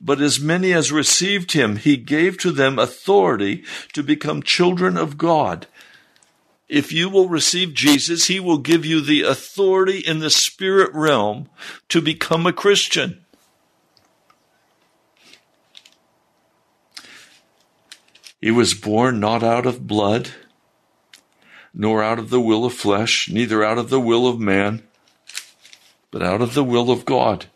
But 0.00 0.20
as 0.20 0.38
many 0.38 0.72
as 0.72 0.92
received 0.92 1.50
him, 1.50 1.74
he 1.74 1.96
gave 1.96 2.38
to 2.38 2.52
them 2.52 2.78
authority 2.78 3.64
to 3.92 4.04
become 4.04 4.44
children 4.44 4.96
of 4.96 5.18
God. 5.18 5.66
If 6.68 6.92
you 6.92 7.10
will 7.10 7.28
receive 7.28 7.74
Jesus, 7.74 8.28
he 8.28 8.38
will 8.38 8.58
give 8.58 8.86
you 8.86 9.00
the 9.00 9.22
authority 9.22 9.98
in 9.98 10.20
the 10.20 10.30
spirit 10.30 10.94
realm 10.94 11.48
to 11.88 12.00
become 12.00 12.46
a 12.46 12.52
Christian. 12.52 13.24
He 18.40 18.50
was 18.50 18.72
born 18.74 19.20
not 19.20 19.42
out 19.42 19.66
of 19.66 19.86
blood, 19.86 20.30
nor 21.74 22.02
out 22.02 22.18
of 22.18 22.30
the 22.30 22.40
will 22.40 22.64
of 22.64 22.72
flesh, 22.72 23.28
neither 23.28 23.62
out 23.62 23.78
of 23.78 23.90
the 23.90 24.00
will 24.00 24.26
of 24.26 24.40
man, 24.40 24.82
but 26.10 26.22
out 26.22 26.40
of 26.40 26.54
the 26.54 26.64
will 26.64 26.90
of 26.90 27.04
God. 27.04 27.46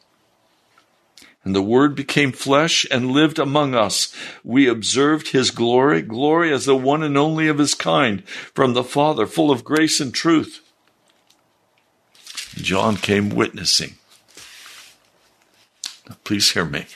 And 1.43 1.55
the 1.55 1.63
Word 1.63 1.95
became 1.95 2.33
flesh 2.33 2.87
and 2.91 3.11
lived 3.11 3.39
among 3.39 3.75
us. 3.75 4.15
We 4.43 4.67
observed 4.67 5.29
His 5.29 5.51
glory, 5.51 6.01
glory 6.01 6.53
as 6.53 6.65
the 6.65 6.77
one 6.77 7.03
and 7.03 7.19
only 7.19 7.49
of 7.49 7.59
His 7.59 7.75
kind, 7.75 8.27
from 8.29 8.73
the 8.73 8.85
Father, 8.85 9.27
full 9.27 9.51
of 9.51 9.65
grace 9.65 10.01
and 10.01 10.13
truth. 10.13 10.61
John 12.55 12.97
came 12.97 13.31
witnessing. 13.31 13.97
Now, 16.09 16.17
please 16.25 16.53
hear 16.53 16.65
me 16.65 16.87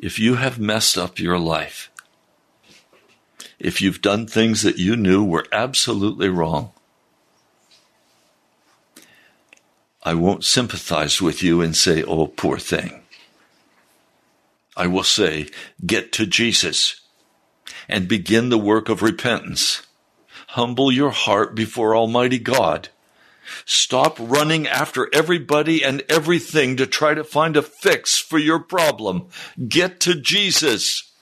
if 0.00 0.18
you 0.18 0.36
have 0.36 0.58
messed 0.58 0.96
up 0.96 1.18
your 1.18 1.38
life, 1.38 1.90
if 3.58 3.82
you've 3.82 4.00
done 4.00 4.26
things 4.26 4.62
that 4.62 4.78
you 4.78 4.96
knew 4.96 5.22
were 5.22 5.46
absolutely 5.52 6.28
wrong, 6.28 6.72
I 10.02 10.14
won't 10.14 10.44
sympathize 10.44 11.20
with 11.20 11.42
you 11.42 11.60
and 11.60 11.76
say, 11.76 12.02
oh, 12.02 12.26
poor 12.26 12.58
thing. 12.58 13.02
I 14.74 14.86
will 14.86 15.04
say, 15.04 15.48
get 15.84 16.10
to 16.12 16.24
Jesus 16.24 17.02
and 17.86 18.08
begin 18.08 18.48
the 18.48 18.56
work 18.56 18.88
of 18.88 19.02
repentance. 19.02 19.82
Humble 20.48 20.90
your 20.90 21.10
heart 21.10 21.54
before 21.54 21.94
Almighty 21.94 22.38
God 22.38 22.88
Stop 23.72 24.16
running 24.18 24.66
after 24.66 25.08
everybody 25.12 25.84
and 25.84 26.02
everything 26.08 26.76
to 26.76 26.88
try 26.88 27.14
to 27.14 27.22
find 27.22 27.56
a 27.56 27.62
fix 27.62 28.18
for 28.18 28.36
your 28.36 28.58
problem. 28.58 29.28
Get 29.68 30.00
to 30.00 30.20
Jesus. 30.20 31.12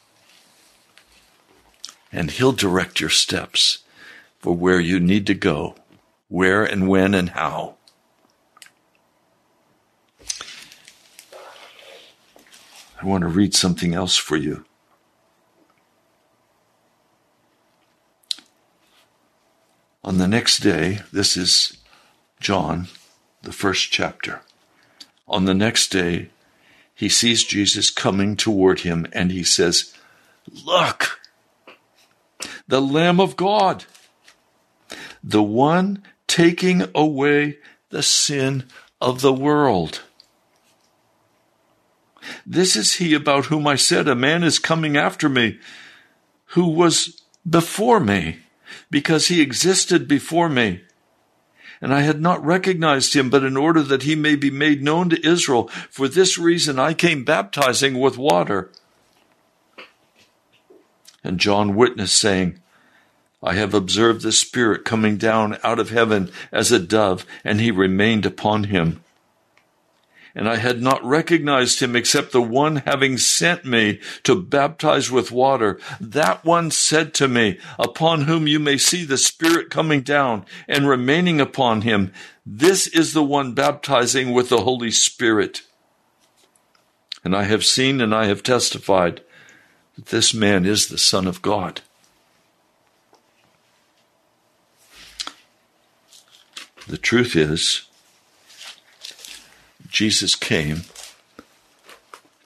And 2.10 2.30
He'll 2.30 2.52
direct 2.52 3.00
your 3.00 3.10
steps 3.10 3.80
for 4.38 4.54
where 4.54 4.80
you 4.80 4.98
need 4.98 5.26
to 5.26 5.34
go, 5.34 5.74
where 6.28 6.64
and 6.64 6.88
when 6.88 7.12
and 7.12 7.28
how. 7.28 7.74
I 13.02 13.04
want 13.04 13.24
to 13.24 13.28
read 13.28 13.54
something 13.54 13.92
else 13.92 14.16
for 14.16 14.38
you. 14.38 14.64
On 20.02 20.16
the 20.16 20.26
next 20.26 20.60
day, 20.60 21.00
this 21.12 21.36
is 21.36 21.77
John, 22.40 22.88
the 23.42 23.52
first 23.52 23.90
chapter. 23.90 24.42
On 25.26 25.44
the 25.44 25.54
next 25.54 25.88
day, 25.90 26.30
he 26.94 27.08
sees 27.08 27.44
Jesus 27.44 27.90
coming 27.90 28.36
toward 28.36 28.80
him 28.80 29.06
and 29.12 29.30
he 29.30 29.42
says, 29.42 29.94
Look, 30.64 31.20
the 32.66 32.80
Lamb 32.80 33.20
of 33.20 33.36
God, 33.36 33.84
the 35.22 35.42
one 35.42 36.02
taking 36.26 36.84
away 36.94 37.58
the 37.90 38.02
sin 38.02 38.64
of 39.00 39.20
the 39.20 39.32
world. 39.32 40.02
This 42.46 42.76
is 42.76 42.94
he 42.94 43.14
about 43.14 43.46
whom 43.46 43.66
I 43.66 43.76
said, 43.76 44.08
A 44.08 44.14
man 44.14 44.42
is 44.42 44.58
coming 44.58 44.96
after 44.96 45.28
me, 45.28 45.58
who 46.46 46.68
was 46.68 47.22
before 47.48 48.00
me, 48.00 48.40
because 48.90 49.28
he 49.28 49.40
existed 49.40 50.08
before 50.08 50.48
me 50.48 50.82
and 51.80 51.94
I 51.94 52.02
had 52.02 52.20
not 52.20 52.44
recognized 52.44 53.14
him, 53.14 53.30
but 53.30 53.44
in 53.44 53.56
order 53.56 53.82
that 53.82 54.02
he 54.02 54.14
may 54.14 54.36
be 54.36 54.50
made 54.50 54.82
known 54.82 55.10
to 55.10 55.26
Israel. 55.26 55.68
For 55.90 56.08
this 56.08 56.38
reason 56.38 56.78
I 56.78 56.94
came 56.94 57.24
baptizing 57.24 58.00
with 58.00 58.18
water. 58.18 58.70
And 61.22 61.38
John 61.38 61.74
witnessed, 61.74 62.16
saying, 62.16 62.60
I 63.42 63.54
have 63.54 63.74
observed 63.74 64.22
the 64.22 64.32
Spirit 64.32 64.84
coming 64.84 65.16
down 65.16 65.58
out 65.62 65.78
of 65.78 65.90
heaven 65.90 66.30
as 66.50 66.72
a 66.72 66.78
dove, 66.78 67.24
and 67.44 67.60
he 67.60 67.70
remained 67.70 68.26
upon 68.26 68.64
him 68.64 69.02
and 70.38 70.48
I 70.48 70.54
had 70.54 70.80
not 70.80 71.04
recognized 71.04 71.80
him 71.80 71.96
except 71.96 72.30
the 72.30 72.40
one 72.40 72.76
having 72.86 73.18
sent 73.18 73.64
me 73.64 73.98
to 74.22 74.40
baptize 74.40 75.10
with 75.10 75.32
water. 75.32 75.80
That 76.00 76.44
one 76.44 76.70
said 76.70 77.12
to 77.14 77.26
me, 77.26 77.58
upon 77.76 78.22
whom 78.22 78.46
you 78.46 78.60
may 78.60 78.78
see 78.78 79.04
the 79.04 79.18
Spirit 79.18 79.68
coming 79.68 80.02
down 80.02 80.46
and 80.68 80.88
remaining 80.88 81.40
upon 81.40 81.80
him. 81.80 82.12
This 82.46 82.86
is 82.86 83.14
the 83.14 83.22
one 83.24 83.52
baptizing 83.52 84.32
with 84.32 84.48
the 84.48 84.60
Holy 84.60 84.92
Spirit. 84.92 85.62
And 87.24 87.34
I 87.34 87.42
have 87.42 87.64
seen 87.64 88.00
and 88.00 88.14
I 88.14 88.26
have 88.26 88.44
testified 88.44 89.22
that 89.96 90.06
this 90.06 90.32
man 90.32 90.64
is 90.64 90.86
the 90.86 90.98
Son 90.98 91.26
of 91.26 91.42
God. 91.42 91.80
The 96.86 96.96
truth 96.96 97.34
is, 97.34 97.87
Jesus 99.88 100.34
came 100.34 100.82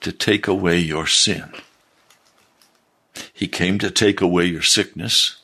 to 0.01 0.13
take 0.13 0.47
away 0.47 0.79
your 0.79 1.07
sin. 1.07 1.53
He 3.33 3.49
came 3.49 3.79
to 3.81 3.91
take 3.91 4.21
away 4.21 4.47
your 4.47 4.63
sickness. 4.63 5.37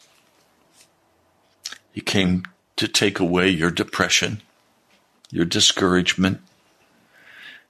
He 1.93 2.01
came 2.01 2.45
to 2.77 2.87
take 2.87 3.19
away 3.19 3.49
your 3.49 3.73
depression, 3.73 4.41
your 5.31 5.45
discouragement. 5.45 6.41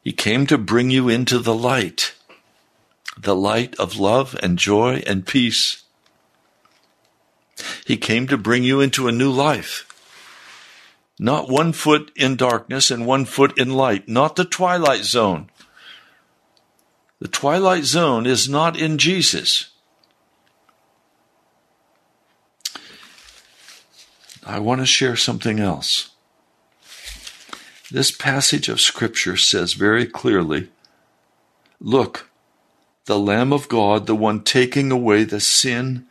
He 0.04 0.12
came 0.12 0.46
to 0.46 0.58
bring 0.58 0.90
you 0.90 1.08
into 1.08 1.38
the 1.38 1.54
light, 1.54 2.14
the 3.16 3.34
light 3.34 3.74
of 3.76 3.98
love 3.98 4.38
and 4.42 4.58
joy 4.58 5.02
and 5.06 5.26
peace. 5.26 5.82
He 7.86 7.96
came 7.96 8.26
to 8.28 8.36
bring 8.36 8.64
you 8.64 8.80
into 8.80 9.08
a 9.08 9.12
new 9.12 9.30
life. 9.30 9.87
Not 11.18 11.48
one 11.48 11.72
foot 11.72 12.12
in 12.14 12.36
darkness 12.36 12.90
and 12.90 13.06
one 13.06 13.24
foot 13.24 13.58
in 13.58 13.70
light, 13.70 14.08
not 14.08 14.36
the 14.36 14.44
twilight 14.44 15.04
zone. 15.04 15.50
The 17.20 17.28
twilight 17.28 17.84
zone 17.84 18.26
is 18.26 18.48
not 18.48 18.78
in 18.78 18.98
Jesus. 18.98 19.70
I 24.46 24.60
want 24.60 24.80
to 24.80 24.86
share 24.86 25.16
something 25.16 25.58
else. 25.58 26.10
This 27.90 28.10
passage 28.10 28.68
of 28.68 28.80
Scripture 28.80 29.36
says 29.36 29.72
very 29.72 30.06
clearly 30.06 30.68
Look, 31.80 32.30
the 33.06 33.18
Lamb 33.18 33.52
of 33.52 33.68
God, 33.68 34.06
the 34.06 34.14
one 34.14 34.42
taking 34.42 34.92
away 34.92 35.24
the 35.24 35.40
sin 35.40 36.06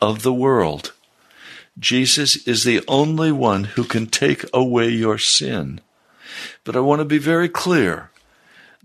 of 0.00 0.22
the 0.22 0.32
world. 0.32 0.94
Jesus 1.78 2.36
is 2.46 2.64
the 2.64 2.82
only 2.88 3.30
one 3.30 3.64
who 3.64 3.84
can 3.84 4.06
take 4.06 4.44
away 4.52 4.88
your 4.88 5.18
sin. 5.18 5.80
But 6.64 6.76
I 6.76 6.80
want 6.80 7.00
to 7.00 7.04
be 7.04 7.18
very 7.18 7.48
clear. 7.48 8.10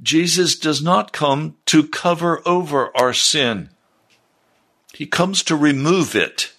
Jesus 0.02 0.58
does 0.58 0.82
not 0.82 1.14
come 1.14 1.56
to 1.68 1.88
cover 1.88 2.42
over 2.48 2.96
our 2.96 3.14
sin. 3.14 3.70
He 4.94 5.06
comes 5.06 5.44
to 5.44 5.56
remove 5.56 6.16
it. 6.16 6.54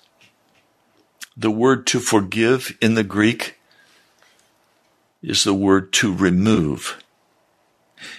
The 1.37 1.51
word 1.51 1.87
to 1.89 2.01
forgive 2.01 2.77
in 2.81 2.95
the 2.95 3.05
Greek 3.05 3.59
is 5.23 5.45
the 5.45 5.55
word 5.55 5.93
to 5.95 6.13
remove. 6.13 7.03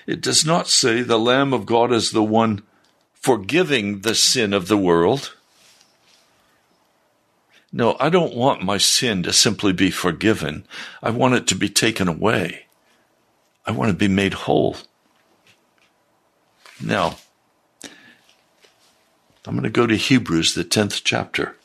It 0.07 0.21
does 0.21 0.45
not 0.45 0.67
say 0.67 1.01
the 1.01 1.19
Lamb 1.19 1.53
of 1.53 1.65
God 1.65 1.91
is 1.91 2.11
the 2.11 2.23
one 2.23 2.63
forgiving 3.13 4.01
the 4.01 4.15
sin 4.15 4.53
of 4.53 4.67
the 4.67 4.77
world. 4.77 5.34
No, 7.77 7.97
I 7.99 8.07
don't 8.07 8.33
want 8.33 8.63
my 8.63 8.77
sin 8.77 9.21
to 9.23 9.33
simply 9.33 9.73
be 9.73 9.91
forgiven. 9.91 10.65
I 11.03 11.09
want 11.09 11.33
it 11.33 11.45
to 11.47 11.55
be 11.55 11.67
taken 11.67 12.07
away. 12.07 12.67
I 13.65 13.71
want 13.71 13.89
to 13.89 13.97
be 13.97 14.07
made 14.07 14.33
whole. 14.33 14.77
Now, 16.81 17.17
I'm 19.45 19.55
going 19.55 19.63
to 19.63 19.69
go 19.69 19.85
to 19.85 19.97
Hebrews, 19.97 20.55
the 20.55 20.63
10th 20.63 21.01
chapter. 21.03 21.57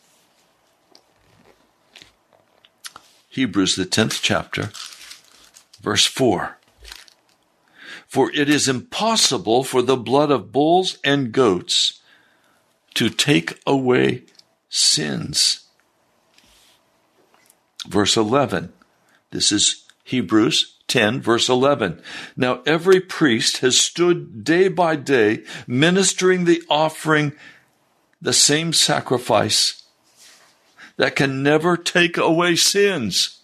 Hebrews, 3.29 3.77
the 3.77 3.87
10th 3.87 4.18
chapter, 4.20 4.73
verse 5.81 6.07
4. 6.07 6.59
For 8.09 8.33
it 8.33 8.49
is 8.49 8.66
impossible 8.66 9.62
for 9.62 9.81
the 9.81 9.96
blood 9.96 10.33
of 10.33 10.51
bulls 10.51 10.99
and 11.05 11.31
goats 11.31 12.01
to 12.94 13.09
take 13.11 13.61
away 13.64 14.25
sins. 14.68 15.68
Verse 17.88 18.16
11. 18.16 18.73
This 19.31 19.53
is 19.53 19.85
Hebrews 20.05 20.77
10, 20.88 21.21
verse 21.21 21.49
11. 21.49 22.03
Now 22.37 22.62
every 22.66 23.01
priest 23.01 23.59
has 23.59 23.79
stood 23.79 24.43
day 24.43 24.69
by 24.69 24.97
day 24.97 25.45
ministering 25.66 26.45
the 26.45 26.62
offering, 26.69 27.33
the 28.21 28.33
same 28.33 28.73
sacrifice 28.73 29.85
that 30.97 31.16
can 31.16 31.43
never 31.43 31.77
take 31.77 32.19
away 32.19 32.57
sins. 32.57 33.40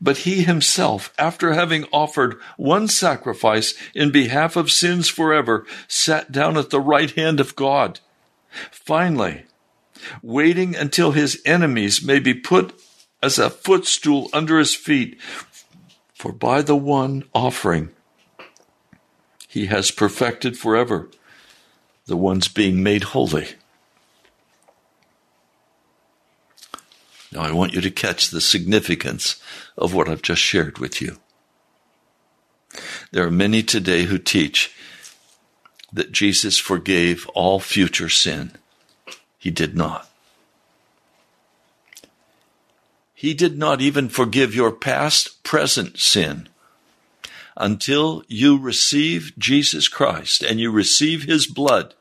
But 0.00 0.18
he 0.18 0.42
himself, 0.42 1.14
after 1.18 1.54
having 1.54 1.84
offered 1.92 2.38
one 2.56 2.88
sacrifice 2.88 3.74
in 3.94 4.10
behalf 4.10 4.56
of 4.56 4.70
sins 4.70 5.08
forever, 5.08 5.64
sat 5.88 6.30
down 6.30 6.56
at 6.56 6.70
the 6.70 6.80
right 6.80 7.10
hand 7.12 7.40
of 7.40 7.56
God. 7.56 8.00
Finally, 8.70 9.44
waiting 10.22 10.74
until 10.76 11.12
his 11.12 11.40
enemies 11.44 12.02
may 12.02 12.18
be 12.18 12.34
put 12.34 12.78
as 13.22 13.38
a 13.38 13.50
footstool 13.50 14.28
under 14.32 14.58
his 14.58 14.74
feet, 14.74 15.18
for 16.14 16.32
by 16.32 16.62
the 16.62 16.76
one 16.76 17.24
offering 17.34 17.90
he 19.48 19.66
has 19.66 19.90
perfected 19.90 20.56
forever 20.56 21.10
the 22.06 22.16
ones 22.16 22.48
being 22.48 22.82
made 22.82 23.04
holy. 23.04 23.48
Now, 27.30 27.42
I 27.42 27.52
want 27.52 27.72
you 27.72 27.80
to 27.80 27.90
catch 27.90 28.28
the 28.28 28.40
significance 28.40 29.42
of 29.76 29.94
what 29.94 30.08
I've 30.08 30.22
just 30.22 30.42
shared 30.42 30.78
with 30.78 31.00
you. 31.00 31.18
There 33.10 33.26
are 33.26 33.30
many 33.30 33.62
today 33.62 34.04
who 34.04 34.18
teach 34.18 34.74
that 35.92 36.12
Jesus 36.12 36.58
forgave 36.58 37.28
all 37.34 37.60
future 37.60 38.08
sin. 38.08 38.52
He 39.42 39.50
did 39.50 39.76
not. 39.76 40.08
He 43.12 43.34
did 43.34 43.58
not 43.58 43.80
even 43.80 44.08
forgive 44.08 44.54
your 44.54 44.70
past, 44.70 45.42
present 45.42 45.98
sin. 45.98 46.48
Until 47.56 48.22
you 48.28 48.56
receive 48.56 49.32
Jesus 49.36 49.88
Christ 49.88 50.44
and 50.44 50.60
you 50.60 50.70
receive 50.70 51.24
His 51.24 51.48
blood, 51.48 51.94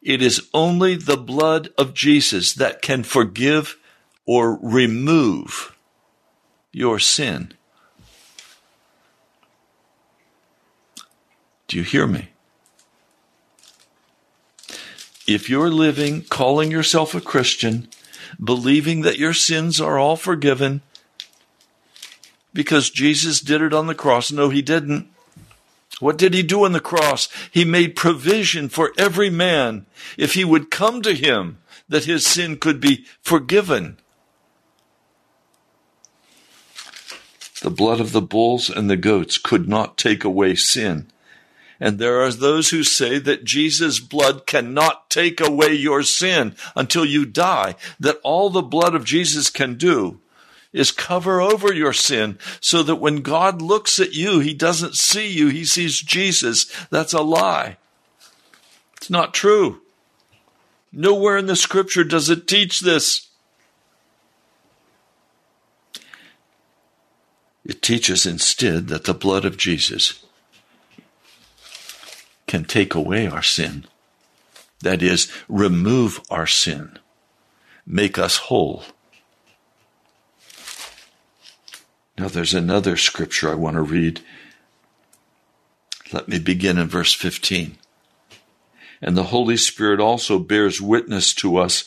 it 0.00 0.22
is 0.22 0.48
only 0.54 0.96
the 0.96 1.18
blood 1.18 1.68
of 1.76 1.92
Jesus 1.92 2.54
that 2.54 2.80
can 2.80 3.02
forgive 3.02 3.76
or 4.24 4.58
remove 4.62 5.76
your 6.72 6.98
sin. 6.98 7.52
Do 11.68 11.76
you 11.76 11.82
hear 11.82 12.06
me? 12.06 12.30
If 15.32 15.48
you're 15.48 15.70
living, 15.70 16.22
calling 16.22 16.72
yourself 16.72 17.14
a 17.14 17.20
Christian, 17.20 17.86
believing 18.42 19.02
that 19.02 19.16
your 19.16 19.32
sins 19.32 19.80
are 19.80 19.96
all 19.96 20.16
forgiven 20.16 20.82
because 22.52 22.90
Jesus 22.90 23.40
did 23.40 23.62
it 23.62 23.72
on 23.72 23.86
the 23.86 23.94
cross, 23.94 24.32
no, 24.32 24.48
he 24.48 24.60
didn't. 24.60 25.06
What 26.00 26.18
did 26.18 26.34
he 26.34 26.42
do 26.42 26.64
on 26.64 26.72
the 26.72 26.80
cross? 26.80 27.28
He 27.48 27.64
made 27.64 27.94
provision 27.94 28.68
for 28.68 28.92
every 28.98 29.30
man 29.30 29.86
if 30.18 30.34
he 30.34 30.44
would 30.44 30.68
come 30.68 31.00
to 31.02 31.14
him 31.14 31.58
that 31.88 32.06
his 32.06 32.26
sin 32.26 32.56
could 32.56 32.80
be 32.80 33.04
forgiven. 33.22 33.98
The 37.62 37.70
blood 37.70 38.00
of 38.00 38.10
the 38.10 38.20
bulls 38.20 38.68
and 38.68 38.90
the 38.90 38.96
goats 38.96 39.38
could 39.38 39.68
not 39.68 39.96
take 39.96 40.24
away 40.24 40.56
sin. 40.56 41.08
And 41.80 41.98
there 41.98 42.20
are 42.22 42.30
those 42.30 42.68
who 42.68 42.84
say 42.84 43.18
that 43.18 43.44
Jesus' 43.44 44.00
blood 44.00 44.46
cannot 44.46 45.08
take 45.08 45.40
away 45.40 45.72
your 45.72 46.02
sin 46.02 46.54
until 46.76 47.06
you 47.06 47.24
die, 47.24 47.74
that 47.98 48.20
all 48.22 48.50
the 48.50 48.60
blood 48.60 48.94
of 48.94 49.06
Jesus 49.06 49.48
can 49.48 49.76
do 49.76 50.20
is 50.74 50.92
cover 50.92 51.40
over 51.40 51.72
your 51.72 51.94
sin 51.94 52.38
so 52.60 52.82
that 52.82 52.96
when 52.96 53.22
God 53.22 53.62
looks 53.62 53.98
at 53.98 54.12
you, 54.12 54.40
he 54.40 54.52
doesn't 54.52 54.94
see 54.94 55.32
you, 55.32 55.48
he 55.48 55.64
sees 55.64 56.00
Jesus. 56.00 56.66
That's 56.90 57.14
a 57.14 57.22
lie. 57.22 57.78
It's 58.98 59.10
not 59.10 59.32
true. 59.32 59.80
Nowhere 60.92 61.38
in 61.38 61.46
the 61.46 61.56
scripture 61.56 62.04
does 62.04 62.28
it 62.28 62.46
teach 62.46 62.80
this. 62.80 63.28
It 67.64 67.82
teaches 67.82 68.26
instead 68.26 68.88
that 68.88 69.04
the 69.04 69.14
blood 69.14 69.44
of 69.44 69.56
Jesus 69.56 70.24
can 72.50 72.64
take 72.64 72.96
away 72.96 73.28
our 73.28 73.44
sin. 73.44 73.84
That 74.80 75.02
is, 75.02 75.32
remove 75.48 76.20
our 76.30 76.48
sin, 76.48 76.98
make 77.86 78.18
us 78.18 78.36
whole. 78.36 78.82
Now, 82.18 82.26
there's 82.26 82.52
another 82.52 82.96
scripture 82.96 83.48
I 83.50 83.54
want 83.54 83.76
to 83.76 83.82
read. 83.82 84.20
Let 86.12 86.26
me 86.26 86.40
begin 86.40 86.76
in 86.76 86.88
verse 86.88 87.14
15. 87.14 87.78
And 89.00 89.16
the 89.16 89.30
Holy 89.30 89.56
Spirit 89.56 90.00
also 90.00 90.40
bears 90.40 90.80
witness 90.80 91.32
to 91.34 91.56
us. 91.56 91.84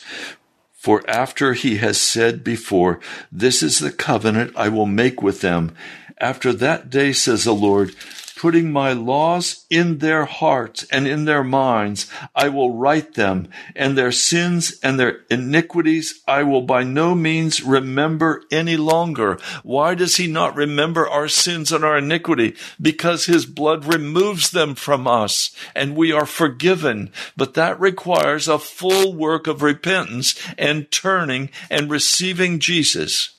For 0.72 1.08
after 1.08 1.52
he 1.52 1.76
has 1.76 2.00
said 2.00 2.42
before, 2.42 3.00
This 3.30 3.62
is 3.62 3.80
the 3.80 3.92
covenant 3.92 4.54
I 4.56 4.70
will 4.70 4.86
make 4.86 5.20
with 5.20 5.42
them. 5.42 5.76
After 6.16 6.54
that 6.54 6.88
day, 6.88 7.12
says 7.12 7.44
the 7.44 7.54
Lord, 7.54 7.94
putting 8.36 8.72
my 8.72 8.92
laws 8.92 9.64
in 9.70 9.98
their 9.98 10.24
hearts 10.24 10.84
and 10.90 11.06
in 11.06 11.24
their 11.24 11.44
minds, 11.44 12.10
I 12.34 12.48
will 12.48 12.74
write 12.74 13.14
them, 13.14 13.48
and 13.74 13.96
their 13.96 14.12
sins 14.12 14.78
and 14.82 14.98
their 14.98 15.20
iniquities 15.30 16.22
I 16.26 16.42
will 16.42 16.62
by 16.62 16.82
no 16.84 17.14
means 17.14 17.62
remember 17.62 18.42
any 18.50 18.76
longer. 18.76 19.38
Why 19.62 19.94
does 19.94 20.16
he 20.16 20.26
not 20.26 20.56
remember 20.56 21.08
our 21.08 21.28
sins 21.28 21.72
and 21.72 21.84
our 21.84 21.98
iniquity? 21.98 22.56
Because 22.80 23.26
his 23.26 23.46
blood 23.46 23.84
removes 23.84 24.50
them 24.50 24.74
from 24.74 25.06
us, 25.06 25.54
and 25.74 25.96
we 25.96 26.12
are 26.12 26.26
forgiven. 26.26 27.12
But 27.36 27.54
that 27.54 27.78
requires 27.80 28.48
a 28.48 28.58
full 28.58 29.14
work 29.14 29.46
of 29.46 29.62
repentance 29.62 30.34
and 30.58 30.90
turning 30.90 31.50
and 31.70 31.90
receiving 31.90 32.58
Jesus. 32.58 33.30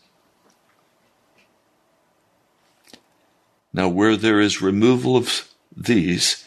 Now, 3.76 3.90
where 3.90 4.16
there 4.16 4.40
is 4.40 4.62
removal 4.62 5.18
of 5.18 5.50
these, 5.76 6.46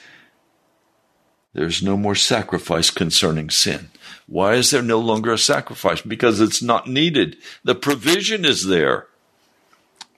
there's 1.52 1.82
no 1.82 1.94
more 1.94 2.14
sacrifice 2.14 2.88
concerning 2.88 3.50
sin. 3.50 3.90
Why 4.26 4.54
is 4.54 4.70
there 4.70 4.80
no 4.80 4.98
longer 4.98 5.34
a 5.34 5.38
sacrifice? 5.38 6.00
Because 6.00 6.40
it's 6.40 6.62
not 6.62 6.88
needed. 6.88 7.36
The 7.62 7.74
provision 7.74 8.46
is 8.46 8.66
there, 8.66 9.08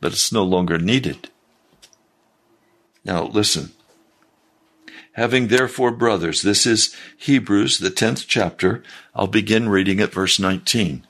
but 0.01 0.12
it's 0.12 0.31
no 0.31 0.44
longer 0.44 0.79
needed. 0.79 1.31
Now, 3.05 3.25
listen. 3.25 3.73
Having 5.14 5.49
therefore, 5.49 5.90
brothers, 5.90 6.42
this 6.42 6.64
is 6.64 6.94
Hebrews, 7.16 7.79
the 7.79 7.90
10th 7.90 8.27
chapter. 8.29 8.85
I'll 9.16 9.27
begin 9.27 9.68
reading 9.68 9.99
at 9.99 10.12
verse 10.12 10.38
19. 10.38 11.05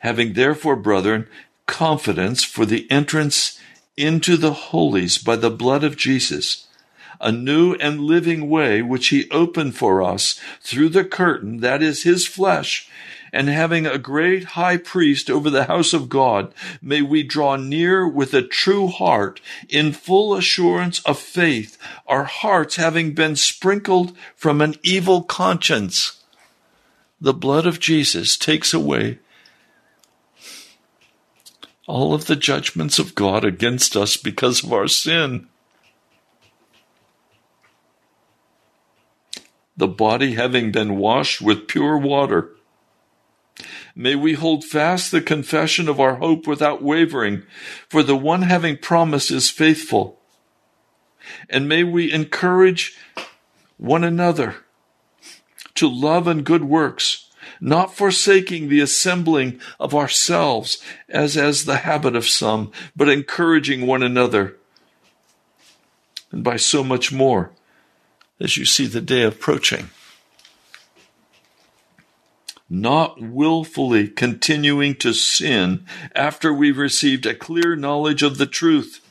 Having 0.00 0.34
therefore, 0.34 0.76
brethren, 0.76 1.28
confidence 1.64 2.44
for 2.44 2.66
the 2.66 2.90
entrance 2.90 3.58
into 4.00 4.36
the 4.36 4.52
holies 4.52 5.18
by 5.18 5.36
the 5.36 5.50
blood 5.50 5.84
of 5.84 5.96
Jesus, 5.96 6.66
a 7.20 7.30
new 7.30 7.74
and 7.74 8.00
living 8.00 8.48
way 8.48 8.80
which 8.80 9.08
he 9.08 9.30
opened 9.30 9.76
for 9.76 10.02
us 10.02 10.40
through 10.60 10.88
the 10.88 11.04
curtain 11.04 11.58
that 11.58 11.82
is 11.82 12.02
his 12.02 12.26
flesh. 12.26 12.88
And 13.32 13.48
having 13.48 13.86
a 13.86 13.98
great 13.98 14.42
high 14.44 14.76
priest 14.76 15.30
over 15.30 15.50
the 15.50 15.64
house 15.64 15.92
of 15.92 16.08
God, 16.08 16.52
may 16.82 17.00
we 17.00 17.22
draw 17.22 17.54
near 17.54 18.08
with 18.08 18.34
a 18.34 18.42
true 18.42 18.88
heart 18.88 19.40
in 19.68 19.92
full 19.92 20.34
assurance 20.34 21.00
of 21.04 21.18
faith, 21.18 21.78
our 22.08 22.24
hearts 22.24 22.74
having 22.76 23.12
been 23.12 23.36
sprinkled 23.36 24.16
from 24.34 24.60
an 24.60 24.74
evil 24.82 25.22
conscience. 25.22 26.20
The 27.20 27.34
blood 27.34 27.66
of 27.66 27.78
Jesus 27.78 28.36
takes 28.36 28.74
away 28.74 29.20
all 31.90 32.14
of 32.14 32.26
the 32.26 32.36
judgments 32.36 33.00
of 33.00 33.16
God 33.16 33.44
against 33.44 33.96
us 33.96 34.16
because 34.16 34.62
of 34.62 34.72
our 34.72 34.86
sin. 34.86 35.48
The 39.76 39.88
body 39.88 40.34
having 40.34 40.70
been 40.70 40.96
washed 40.98 41.42
with 41.42 41.66
pure 41.66 41.98
water. 41.98 42.50
May 43.96 44.14
we 44.14 44.34
hold 44.34 44.64
fast 44.64 45.10
the 45.10 45.20
confession 45.20 45.88
of 45.88 45.98
our 45.98 46.14
hope 46.14 46.46
without 46.46 46.80
wavering, 46.80 47.42
for 47.88 48.04
the 48.04 48.16
one 48.16 48.42
having 48.42 48.76
promised 48.76 49.32
is 49.32 49.50
faithful. 49.50 50.20
And 51.48 51.68
may 51.68 51.82
we 51.82 52.12
encourage 52.12 52.96
one 53.78 54.04
another 54.04 54.58
to 55.74 55.88
love 55.88 56.28
and 56.28 56.44
good 56.44 56.62
works 56.64 57.29
not 57.60 57.94
forsaking 57.94 58.68
the 58.68 58.80
assembling 58.80 59.60
of 59.78 59.94
ourselves 59.94 60.82
as 61.08 61.36
as 61.36 61.64
the 61.64 61.78
habit 61.78 62.16
of 62.16 62.26
some, 62.26 62.72
but 62.96 63.08
encouraging 63.08 63.86
one 63.86 64.02
another. 64.02 64.56
And 66.32 66.42
by 66.42 66.56
so 66.56 66.82
much 66.82 67.12
more 67.12 67.50
as 68.40 68.56
you 68.56 68.64
see 68.64 68.86
the 68.86 69.00
day 69.00 69.22
approaching. 69.22 69.90
Not 72.68 73.20
willfully 73.20 74.08
continuing 74.08 74.94
to 74.96 75.12
sin 75.12 75.84
after 76.14 76.52
we've 76.52 76.78
received 76.78 77.26
a 77.26 77.34
clear 77.34 77.74
knowledge 77.74 78.22
of 78.22 78.38
the 78.38 78.46
truth. 78.46 79.04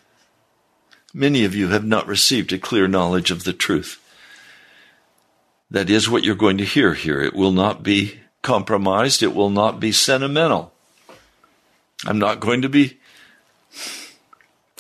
Many 1.14 1.44
of 1.44 1.54
you 1.54 1.68
have 1.68 1.84
not 1.84 2.08
received 2.08 2.54
a 2.54 2.58
clear 2.58 2.88
knowledge 2.88 3.32
of 3.32 3.44
the 3.44 3.54
truth. 3.54 4.02
That 5.70 5.90
is 5.90 6.10
what 6.10 6.24
you're 6.24 6.36
going 6.36 6.58
to 6.58 6.66
hear 6.66 6.94
here. 6.94 7.22
It 7.22 7.36
will 7.36 7.52
not 7.52 7.84
be 7.84 8.20
compromised. 8.42 9.24
It 9.24 9.36
will 9.36 9.50
not 9.50 9.80
be 9.80 9.92
sentimental. 9.92 10.74
I'm 12.06 12.20
not 12.20 12.40
going 12.40 12.62
to 12.62 12.70
be 12.70 13.00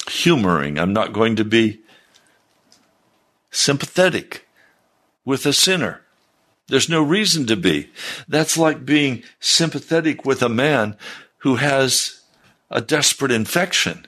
humoring. 0.09 0.79
I'm 0.79 0.93
not 0.93 1.13
going 1.13 1.35
to 1.35 1.45
be 1.45 1.81
sympathetic 3.51 4.47
with 5.25 5.45
a 5.45 5.53
sinner. 5.53 6.01
There's 6.67 6.89
no 6.89 7.01
reason 7.01 7.47
to 7.47 7.55
be. 7.55 7.89
That's 8.27 8.57
like 8.57 8.85
being 8.85 9.23
sympathetic 9.39 10.23
with 10.23 10.41
a 10.41 10.49
man 10.49 10.95
who 11.39 11.55
has 11.55 12.21
a 12.69 12.79
desperate 12.79 13.31
infection. 13.31 14.05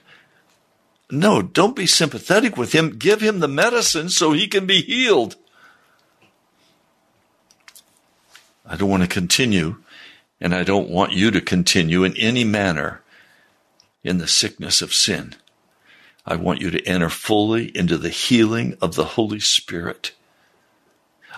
No, 1.10 1.42
don't 1.42 1.76
be 1.76 1.86
sympathetic 1.86 2.56
with 2.56 2.72
him. 2.72 2.96
Give 2.96 3.20
him 3.20 3.40
the 3.40 3.48
medicine 3.48 4.08
so 4.08 4.32
he 4.32 4.46
can 4.46 4.64
be 4.64 4.80
healed. 4.80 5.36
I 8.72 8.76
don't 8.76 8.88
want 8.88 9.02
to 9.02 9.08
continue, 9.08 9.76
and 10.40 10.54
I 10.54 10.64
don't 10.64 10.88
want 10.88 11.12
you 11.12 11.30
to 11.30 11.42
continue 11.42 12.04
in 12.04 12.16
any 12.16 12.42
manner 12.42 13.02
in 14.02 14.16
the 14.16 14.26
sickness 14.26 14.80
of 14.80 14.94
sin. 14.94 15.34
I 16.24 16.36
want 16.36 16.62
you 16.62 16.70
to 16.70 16.82
enter 16.88 17.10
fully 17.10 17.76
into 17.76 17.98
the 17.98 18.08
healing 18.08 18.78
of 18.80 18.94
the 18.94 19.04
Holy 19.04 19.40
Spirit. 19.40 20.12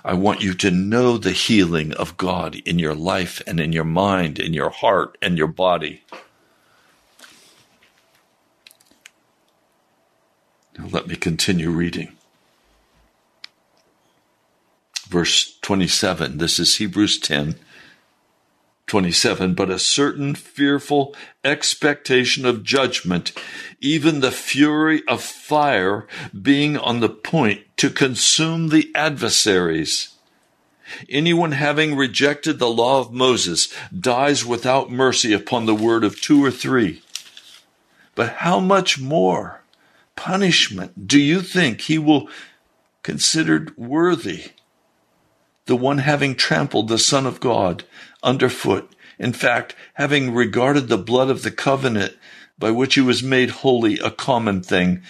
I 0.05 0.15
want 0.15 0.43
you 0.45 0.55
to 0.55 0.71
know 0.71 1.19
the 1.19 1.33
healing 1.33 1.93
of 1.95 2.17
God 2.17 2.55
in 2.65 2.79
your 2.79 2.95
life 2.95 3.43
and 3.49 3.59
in 3.59 3.73
your 3.73 3.83
mind, 3.83 4.39
in 4.39 4.55
your 4.55 4.71
heart 4.71 5.19
and 5.21 5.37
your 5.37 5.49
body. 5.49 6.05
Now 10.79 10.87
let 10.87 11.09
me 11.09 11.17
continue 11.17 11.71
reading 11.71 12.14
verse 15.15 15.57
27. 15.61 16.39
This 16.39 16.59
is 16.59 16.79
Hebrews 16.79 17.21
10. 17.21 17.55
27, 18.89 19.55
but 19.55 19.71
a 19.71 19.79
certain 19.79 20.35
fearful 20.35 21.15
expectation 21.45 22.45
of 22.45 22.65
judgment, 22.65 23.31
even 23.81 24.19
the 24.19 24.33
fury 24.33 25.03
of 25.07 25.23
fire 25.23 26.09
being 26.43 26.77
on 26.77 26.99
the 26.99 27.09
point 27.09 27.63
to 27.77 27.91
consume 27.91 28.71
the 28.71 28.91
adversaries. 28.93 30.17
Anyone 31.09 31.53
having 31.53 31.95
rejected 31.95 32.59
the 32.59 32.69
law 32.69 32.99
of 32.99 33.13
Moses 33.13 33.73
dies 33.97 34.45
without 34.45 34.91
mercy 34.91 35.33
upon 35.33 35.67
the 35.67 35.77
word 35.77 36.03
of 36.03 36.21
two 36.21 36.45
or 36.45 36.51
three. 36.51 37.03
But 38.17 38.31
how 38.39 38.59
much 38.59 39.01
more 39.01 39.63
punishment 40.17 41.07
do 41.07 41.21
you 41.21 41.41
think 41.41 41.83
he 41.83 41.99
will 41.99 42.29
considered 43.05 43.77
worthy 43.79 44.51
the 45.67 45.77
one 45.77 45.99
having 45.99 46.35
trampled 46.35 46.89
the 46.89 46.99
Son 46.99 47.27
of 47.27 47.41
God 47.41 47.85
underfoot, 48.23 48.95
in 49.19 49.33
fact, 49.33 49.75
having 49.95 50.35
regarded 50.35 50.89
the 50.89 50.99
blood 50.99 51.31
of 51.31 51.43
the 51.43 51.51
covenant 51.51 52.15
by 52.59 52.71
which 52.71 52.95
he 52.95 53.01
was 53.01 53.23
made 53.23 53.51
holy 53.51 53.99
a 53.99 54.11
common 54.11 54.63
thing, 54.63 55.03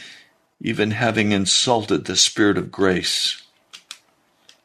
even 0.61 0.93
having 0.93 1.33
insulted 1.33 2.05
the 2.05 2.17
Spirit 2.17 2.57
of 2.57 2.71
grace. 2.71 3.43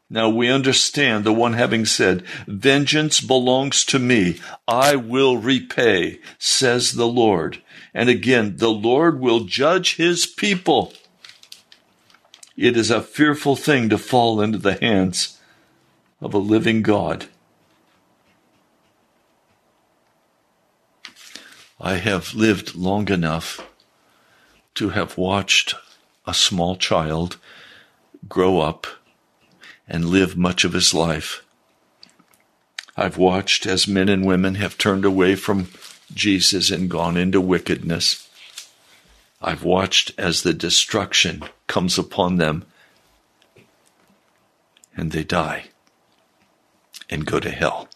Now 0.10 0.30
we 0.30 0.49
understand 0.49 1.23
the 1.23 1.34
one 1.34 1.54
having 1.54 1.86
said, 1.86 2.23
Vengeance 2.47 3.21
belongs 3.21 3.86
to 3.86 3.99
me, 3.99 4.39
I 4.67 4.96
will 4.96 5.37
repay, 5.37 6.19
says 6.40 6.94
the 6.94 7.08
Lord. 7.08 7.62
And 7.94 8.10
again, 8.10 8.58
the 8.58 8.71
Lord 8.71 9.19
will 9.19 9.42
judge 9.42 9.98
his 9.98 10.25
people. 10.25 10.94
It 12.58 12.75
is 12.75 12.90
a 12.90 13.02
fearful 13.02 13.56
thing 13.56 13.90
to 13.90 13.98
fall 13.98 14.42
into 14.42 14.58
the 14.58 14.75
hands 14.75 15.38
of 16.22 16.34
a 16.34 16.38
living 16.38 16.82
God. 16.82 17.28
I 21.80 21.96
have 21.96 22.34
lived 22.34 22.76
long 22.76 23.10
enough 23.10 23.65
to 24.76 24.90
have 24.90 25.17
watched 25.17 25.76
a 26.28 26.34
small 26.34 26.76
child 26.76 27.38
grow 28.28 28.60
up 28.60 28.86
and 29.88 30.06
live 30.06 30.36
much 30.36 30.65
of 30.65 30.74
his 30.74 30.94
life. 30.94 31.44
I've 32.98 33.17
watched 33.17 33.65
as 33.65 33.88
men 33.88 34.10
and 34.10 34.26
women 34.26 34.56
have 34.56 34.78
turned 34.78 35.06
away 35.06 35.36
from 35.36 35.70
Jesus 36.13 36.70
and 36.70 36.90
gone 36.90 37.15
into 37.15 37.40
wickedness. 37.40 38.28
I've 39.42 39.63
watched 39.63 40.12
as 40.17 40.44
the 40.44 40.54
destruction 40.54 41.44
comes 41.67 41.98
upon 41.98 42.38
them 42.38 42.65
and 44.98 45.13
they 45.13 45.24
die 45.24 45.70
and 47.10 47.25
go 47.25 47.39
to 47.39 47.49
hell. 47.49 47.89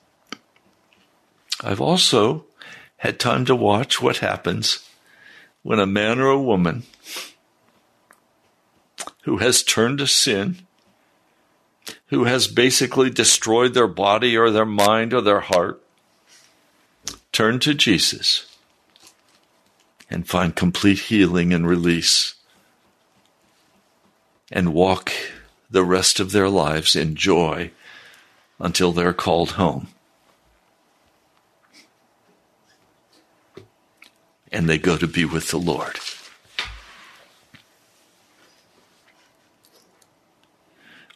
I've 1.61 1.81
also 1.81 2.45
had 2.97 3.19
time 3.19 3.45
to 3.45 3.55
watch 3.55 4.01
what 4.01 4.17
happens 4.17 4.87
when 5.61 5.79
a 5.79 5.85
man 5.85 6.19
or 6.19 6.27
a 6.27 6.41
woman 6.41 6.83
who 9.23 9.37
has 9.37 9.63
turned 9.63 9.99
to 9.99 10.07
sin, 10.07 10.57
who 12.07 12.25
has 12.25 12.47
basically 12.47 13.09
destroyed 13.09 13.73
their 13.73 13.87
body 13.87 14.37
or 14.37 14.51
their 14.51 14.65
mind 14.65 15.13
or 15.13 15.21
their 15.21 15.39
heart, 15.39 15.81
turn 17.31 17.59
to 17.59 17.73
Jesus 17.73 18.45
and 20.09 20.27
find 20.27 20.55
complete 20.55 20.99
healing 20.99 21.53
and 21.53 21.67
release 21.67 22.35
and 24.51 24.73
walk 24.73 25.11
the 25.69 25.83
rest 25.83 26.19
of 26.19 26.31
their 26.31 26.49
lives 26.49 26.95
in 26.95 27.15
joy 27.15 27.71
until 28.63 28.93
they're 28.93 29.13
called 29.13 29.51
home. 29.51 29.89
And 34.53 34.69
they 34.69 34.77
go 34.77 34.97
to 34.97 35.05
be 35.05 35.25
with 35.25 35.49
the 35.49 35.57
Lord. 35.57 35.99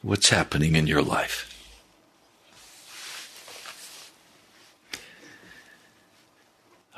What's 0.01 0.29
happening 0.29 0.75
in 0.75 0.87
your 0.87 1.01
life? 1.01 1.45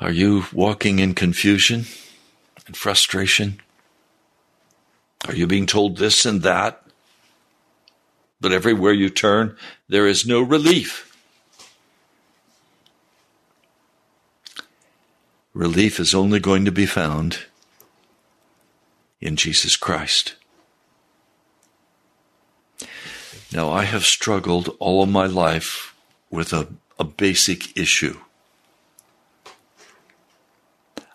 Are 0.00 0.10
you 0.10 0.46
walking 0.52 0.98
in 0.98 1.14
confusion 1.14 1.84
and 2.66 2.76
frustration? 2.76 3.60
Are 5.28 5.34
you 5.34 5.46
being 5.46 5.66
told 5.66 5.98
this 5.98 6.26
and 6.26 6.42
that? 6.42 6.79
But 8.40 8.52
everywhere 8.52 8.92
you 8.92 9.10
turn, 9.10 9.56
there 9.88 10.06
is 10.06 10.26
no 10.26 10.40
relief. 10.40 11.06
Relief 15.52 16.00
is 16.00 16.14
only 16.14 16.40
going 16.40 16.64
to 16.64 16.72
be 16.72 16.86
found 16.86 17.40
in 19.20 19.36
Jesus 19.36 19.76
Christ. 19.76 20.34
Now, 23.52 23.70
I 23.70 23.84
have 23.84 24.04
struggled 24.04 24.76
all 24.78 25.02
of 25.02 25.08
my 25.08 25.26
life 25.26 25.94
with 26.30 26.52
a, 26.52 26.68
a 26.98 27.04
basic 27.04 27.76
issue. 27.76 28.18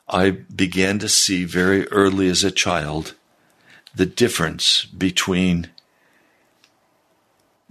I 0.07 0.32
began 0.32 0.99
to 0.99 1.09
see 1.09 1.45
very 1.45 1.88
early 1.88 2.28
as 2.28 2.43
a 2.43 2.51
child 2.51 3.15
the 3.95 4.05
difference 4.05 4.86
between 4.86 5.69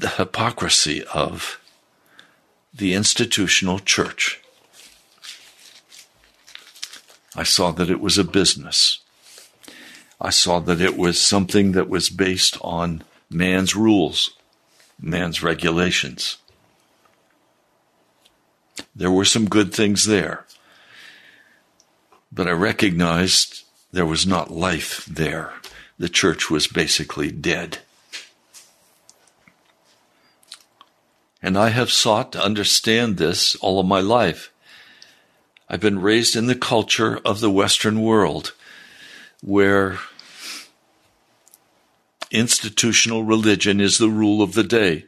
the 0.04 0.10
hypocrisy 0.10 1.02
of 1.14 1.58
the 2.74 2.92
institutional 2.92 3.78
church. 3.78 4.38
I 7.34 7.42
saw 7.42 7.70
that 7.70 7.88
it 7.88 8.02
was 8.02 8.18
a 8.18 8.22
business. 8.22 8.98
I 10.20 10.28
saw 10.28 10.60
that 10.60 10.82
it 10.82 10.98
was 10.98 11.18
something 11.18 11.72
that 11.72 11.88
was 11.88 12.10
based 12.10 12.58
on 12.60 13.02
man's 13.30 13.74
rules 13.74 14.36
man's 15.00 15.42
regulations. 15.42 16.36
There 18.94 19.10
were 19.10 19.24
some 19.24 19.48
good 19.48 19.74
things 19.74 20.04
there, 20.04 20.44
but 22.30 22.46
I 22.46 22.52
recognized 22.52 23.64
there 23.90 24.04
was 24.04 24.26
not 24.26 24.50
life 24.50 25.06
there. 25.06 25.54
The 25.98 26.10
church 26.10 26.50
was 26.50 26.66
basically 26.66 27.30
dead. 27.30 27.78
And 31.44 31.58
I 31.58 31.68
have 31.68 31.92
sought 31.92 32.32
to 32.32 32.42
understand 32.42 33.18
this 33.18 33.54
all 33.56 33.78
of 33.78 33.84
my 33.84 34.00
life. 34.00 34.50
I've 35.68 35.80
been 35.80 35.98
raised 35.98 36.36
in 36.36 36.46
the 36.46 36.54
culture 36.54 37.20
of 37.22 37.40
the 37.40 37.50
Western 37.50 38.00
world 38.00 38.54
where 39.42 39.98
institutional 42.30 43.24
religion 43.24 43.78
is 43.78 43.98
the 43.98 44.08
rule 44.08 44.40
of 44.40 44.54
the 44.54 44.62
day. 44.62 45.04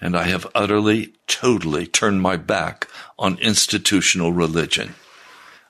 And 0.00 0.16
I 0.16 0.22
have 0.24 0.46
utterly, 0.54 1.14
totally 1.26 1.88
turned 1.88 2.22
my 2.22 2.36
back 2.36 2.86
on 3.18 3.38
institutional 3.38 4.32
religion. 4.32 4.94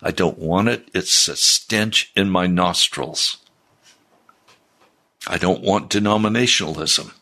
I 0.03 0.11
don't 0.11 0.39
want 0.39 0.69
it. 0.69 0.91
It's 0.93 1.27
a 1.27 1.37
stench 1.37 2.13
in 2.15 2.29
my 2.29 2.49
nostrils. 2.49 3.39
I 5.27 5.39
don't 5.39 5.63
want 5.63 5.91
denominationalism. 5.91 7.13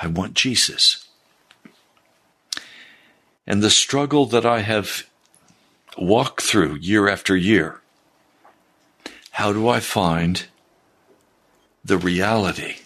I 0.00 0.06
want 0.06 0.34
Jesus. 0.34 1.06
And 3.46 3.62
the 3.62 3.70
struggle 3.70 4.26
that 4.26 4.46
I 4.46 4.60
have 4.60 5.06
walked 5.96 6.42
through 6.42 6.76
year 6.76 7.08
after 7.08 7.36
year 7.36 7.80
how 9.34 9.52
do 9.52 9.68
I 9.68 9.80
find 9.80 10.46
the 11.84 11.98
reality 11.98 12.76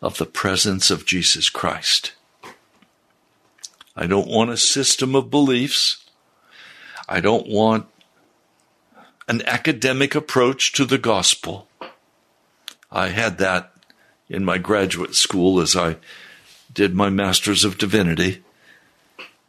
of 0.00 0.18
the 0.18 0.24
presence 0.24 0.88
of 0.88 1.04
Jesus 1.04 1.50
Christ? 1.50 2.12
I 3.96 4.06
don't 4.06 4.28
want 4.28 4.50
a 4.50 4.56
system 4.56 5.16
of 5.16 5.28
beliefs. 5.28 6.04
I 7.08 7.18
don't 7.18 7.48
want 7.48 7.86
an 9.26 9.42
academic 9.46 10.14
approach 10.14 10.72
to 10.74 10.84
the 10.84 10.96
gospel. 10.96 11.66
I 12.92 13.08
had 13.08 13.38
that 13.38 13.72
in 14.28 14.44
my 14.44 14.58
graduate 14.58 15.14
school 15.14 15.60
as 15.60 15.76
I 15.76 15.96
did 16.72 16.94
my 16.94 17.08
Master's 17.08 17.64
of 17.64 17.78
Divinity, 17.78 18.42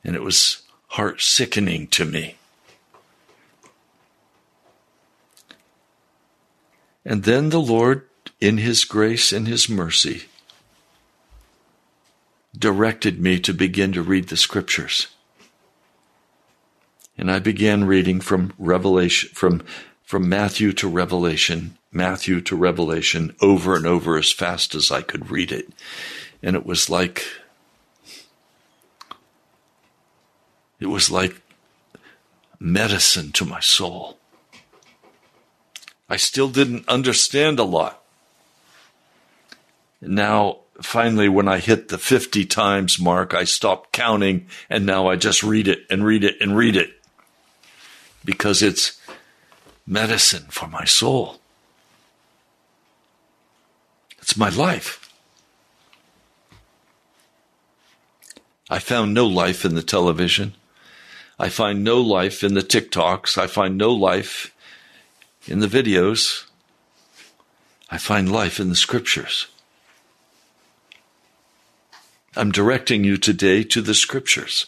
and 0.03 0.15
it 0.15 0.21
was 0.21 0.61
heart 0.89 1.21
sickening 1.21 1.88
to 1.88 2.05
me. 2.05 2.38
And 7.03 7.23
then 7.23 7.49
the 7.49 7.61
Lord, 7.61 8.07
in 8.39 8.57
His 8.57 8.84
grace 8.84 9.32
and 9.32 9.47
His 9.47 9.69
mercy, 9.69 10.25
directed 12.57 13.19
me 13.19 13.39
to 13.39 13.53
begin 13.53 13.93
to 13.93 14.01
read 14.01 14.28
the 14.28 14.38
scriptures. 14.38 15.07
And 17.17 17.32
I 17.32 17.39
began 17.39 17.86
reading 17.86 18.21
from 18.21 18.53
Revelation, 18.57 19.30
from, 19.34 19.63
from 20.08 20.30
Matthew 20.30 20.72
to 20.72 20.88
Revelation, 20.88 21.78
Matthew 21.91 22.39
to 22.39 22.55
Revelation, 22.55 23.36
over 23.41 23.76
and 23.76 23.86
over 23.86 24.18
as 24.18 24.32
fast 24.32 24.74
as 24.74 24.89
I 24.89 25.01
could 25.01 25.30
read 25.30 25.51
it. 25.51 25.68
And 26.41 26.55
it 26.55 26.66
was 26.66 26.89
like, 26.89 27.26
it 30.80 30.86
was 30.86 31.12
like 31.12 31.41
medicine 32.58 33.34
to 33.34 33.43
my 33.43 33.60
soul. 33.60 34.18
I 36.08 36.16
still 36.16 36.47
didn't 36.47 36.88
understand 36.88 37.60
a 37.60 37.64
lot. 37.64 38.01
Now, 39.99 40.60
finally, 40.82 41.28
when 41.28 41.49
I 41.49 41.58
hit 41.58 41.89
the 41.89 41.97
50 41.97 42.45
times 42.45 42.97
mark, 42.97 43.34
I 43.34 43.43
stopped 43.43 43.91
counting 43.91 44.47
and 44.70 44.86
now 44.86 45.10
I 45.10 45.18
just 45.18 45.43
read 45.43 45.68
it 45.68 45.80
and 45.89 46.05
read 46.05 46.24
it 46.24 46.38
and 46.39 46.55
read 46.55 46.78
it 46.78 46.93
because 48.24 48.62
it's 48.64 48.97
medicine 49.88 50.46
for 50.50 50.68
my 50.68 50.86
soul. 50.86 51.40
It's 54.20 54.38
my 54.38 54.50
life. 54.50 55.10
I 58.70 58.80
found 58.80 59.14
no 59.14 59.26
life 59.26 59.64
in 59.64 59.76
the 59.76 59.82
television. 59.82 60.54
I 61.40 61.50
find 61.50 61.84
no 61.84 62.02
life 62.02 62.44
in 62.44 62.54
the 62.54 62.62
TikToks. 62.62 63.38
I 63.38 63.48
find 63.48 63.78
no 63.78 63.94
life 63.94 64.54
in 65.48 65.60
the 65.60 65.68
videos, 65.68 66.44
I 67.90 67.98
find 67.98 68.32
life 68.32 68.60
in 68.60 68.70
the 68.70 68.76
scriptures. 68.76 69.48
I'm 72.36 72.52
directing 72.52 73.04
you 73.04 73.18
today 73.18 73.64
to 73.64 73.82
the 73.82 73.94
scriptures. 73.94 74.68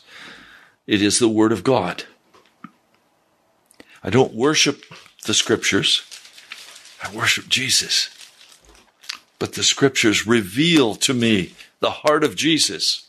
It 0.87 1.01
is 1.01 1.19
the 1.19 1.27
Word 1.27 1.51
of 1.51 1.63
God. 1.63 2.05
I 4.03 4.09
don't 4.09 4.33
worship 4.33 4.85
the 5.25 5.33
scriptures, 5.33 6.03
I 7.03 7.15
worship 7.15 7.47
Jesus. 7.49 8.09
But 9.37 9.53
the 9.53 9.63
scriptures 9.63 10.27
reveal 10.27 10.95
to 10.95 11.13
me 11.13 11.53
the 11.79 11.91
heart 11.91 12.23
of 12.23 12.35
Jesus. 12.35 13.07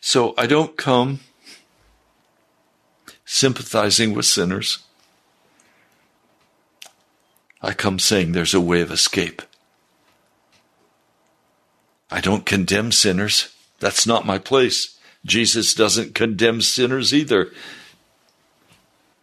So 0.00 0.34
I 0.36 0.46
don't 0.46 0.76
come 0.76 1.20
sympathizing 3.24 4.14
with 4.14 4.26
sinners. 4.26 4.78
I 7.62 7.74
come 7.74 7.98
saying 7.98 8.32
there's 8.32 8.54
a 8.54 8.60
way 8.60 8.80
of 8.80 8.90
escape. 8.90 9.42
I 12.10 12.20
don't 12.20 12.46
condemn 12.46 12.90
sinners. 12.90 13.54
That's 13.78 14.06
not 14.06 14.26
my 14.26 14.38
place. 14.38 14.98
Jesus 15.24 15.74
doesn't 15.74 16.14
condemn 16.14 16.60
sinners 16.62 17.14
either. 17.14 17.52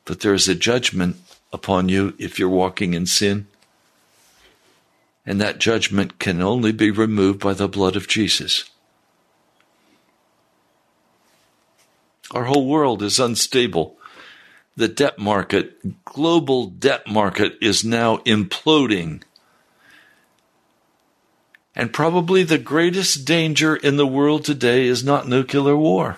But 0.08 0.22
there 0.22 0.34
is 0.34 0.48
a 0.48 0.56
judgment 0.56 1.18
upon 1.52 1.90
you 1.90 2.16
if 2.18 2.40
you're 2.40 2.50
walking 2.50 2.94
in 2.94 3.06
sin. 3.06 3.46
And 5.26 5.40
that 5.42 5.60
judgment 5.60 6.18
can 6.18 6.42
only 6.42 6.72
be 6.72 6.90
removed 6.90 7.42
by 7.42 7.54
the 7.54 7.68
blood 7.68 7.98
of 7.98 8.08
Jesus. 8.08 8.70
Our 12.32 12.46
whole 12.46 12.68
world 12.68 13.04
is 13.04 13.20
unstable. 13.20 13.98
The 14.78 14.88
debt 14.88 15.20
market, 15.20 16.06
global 16.06 16.68
debt 16.68 17.06
market, 17.08 17.58
is 17.62 17.84
now 17.84 18.18
imploding. 18.20 19.24
And 21.76 21.92
probably 21.92 22.44
the 22.44 22.58
greatest 22.58 23.26
danger 23.26 23.76
in 23.76 23.98
the 23.98 24.08
world 24.08 24.46
today 24.46 24.86
is 24.86 25.04
not 25.04 25.28
nuclear 25.28 25.76
war. 25.76 26.18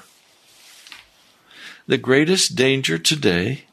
The 1.88 1.98
greatest 1.98 2.56
danger 2.56 3.00
today 3.00 3.64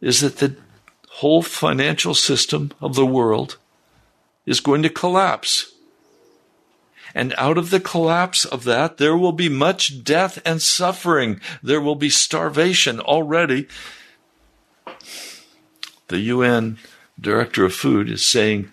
is 0.00 0.20
that 0.20 0.38
the 0.38 0.56
whole 1.08 1.42
financial 1.42 2.14
system 2.14 2.72
of 2.80 2.94
the 2.94 3.06
world 3.06 3.56
is 4.44 4.60
going 4.60 4.82
to 4.82 4.90
collapse. 4.90 5.72
And 7.14 7.34
out 7.38 7.56
of 7.56 7.70
the 7.70 7.80
collapse 7.80 8.44
of 8.44 8.64
that, 8.64 8.98
there 8.98 9.16
will 9.16 9.32
be 9.32 9.48
much 9.48 10.04
death 10.04 10.38
and 10.44 10.60
suffering. 10.60 11.40
There 11.62 11.80
will 11.80 11.94
be 11.94 12.10
starvation 12.10 13.00
already. 13.00 13.68
The 16.08 16.18
UN 16.18 16.78
Director 17.18 17.64
of 17.64 17.74
Food 17.74 18.10
is 18.10 18.24
saying 18.24 18.70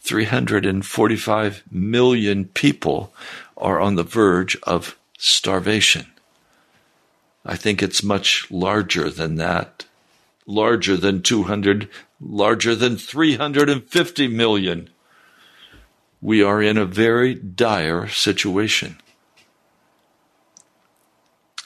345 0.00 1.62
million 1.70 2.46
people 2.46 3.14
are 3.56 3.78
on 3.80 3.94
the 3.94 4.02
verge 4.02 4.56
of 4.64 4.98
starvation. 5.16 6.06
I 7.46 7.56
think 7.56 7.82
it's 7.82 8.02
much 8.02 8.50
larger 8.50 9.08
than 9.08 9.36
that, 9.36 9.84
larger 10.46 10.96
than 10.96 11.22
200, 11.22 11.88
larger 12.20 12.74
than 12.74 12.96
350 12.96 14.28
million 14.28 14.88
we 16.22 16.40
are 16.40 16.62
in 16.62 16.78
a 16.78 16.86
very 16.86 17.34
dire 17.34 18.06
situation. 18.06 18.96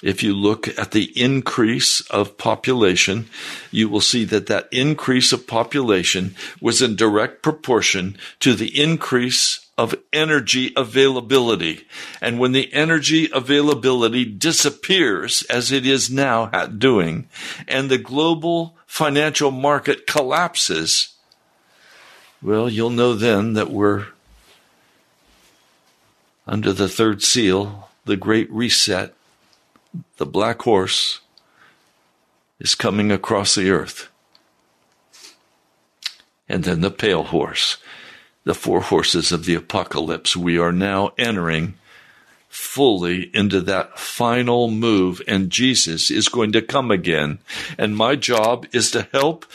If 0.02 0.22
you 0.22 0.34
look 0.34 0.66
at 0.78 0.92
the 0.92 1.12
increase 1.20 2.00
of 2.10 2.38
population, 2.38 3.28
you 3.70 3.88
will 3.88 4.00
see 4.00 4.24
that 4.24 4.46
that 4.46 4.68
increase 4.72 5.32
of 5.32 5.46
population 5.46 6.34
was 6.60 6.82
in 6.82 6.96
direct 6.96 7.42
proportion 7.42 8.16
to 8.40 8.54
the 8.54 8.80
increase 8.80 9.65
of 9.78 9.94
energy 10.12 10.72
availability. 10.76 11.86
And 12.20 12.38
when 12.38 12.52
the 12.52 12.72
energy 12.72 13.28
availability 13.32 14.24
disappears, 14.24 15.42
as 15.44 15.70
it 15.70 15.86
is 15.86 16.10
now 16.10 16.46
doing, 16.66 17.28
and 17.68 17.90
the 17.90 17.98
global 17.98 18.76
financial 18.86 19.50
market 19.50 20.06
collapses, 20.06 21.14
well, 22.42 22.68
you'll 22.68 22.90
know 22.90 23.14
then 23.14 23.54
that 23.54 23.70
we're 23.70 24.06
under 26.46 26.72
the 26.72 26.88
third 26.88 27.22
seal, 27.22 27.90
the 28.04 28.16
great 28.16 28.50
reset, 28.50 29.14
the 30.16 30.26
black 30.26 30.62
horse 30.62 31.20
is 32.58 32.74
coming 32.74 33.10
across 33.10 33.54
the 33.54 33.70
earth. 33.70 34.08
And 36.48 36.64
then 36.64 36.80
the 36.80 36.90
pale 36.90 37.24
horse, 37.24 37.76
the 38.46 38.54
four 38.54 38.80
horses 38.80 39.32
of 39.32 39.44
the 39.44 39.56
apocalypse. 39.56 40.36
We 40.36 40.56
are 40.56 40.70
now 40.70 41.12
entering 41.18 41.74
fully 42.48 43.28
into 43.34 43.60
that 43.60 43.98
final 43.98 44.70
move, 44.70 45.20
and 45.26 45.50
Jesus 45.50 46.12
is 46.12 46.28
going 46.28 46.52
to 46.52 46.62
come 46.62 46.92
again. 46.92 47.40
And 47.76 47.96
my 47.96 48.14
job 48.14 48.64
is 48.72 48.92
to 48.92 49.08
help, 49.12 49.46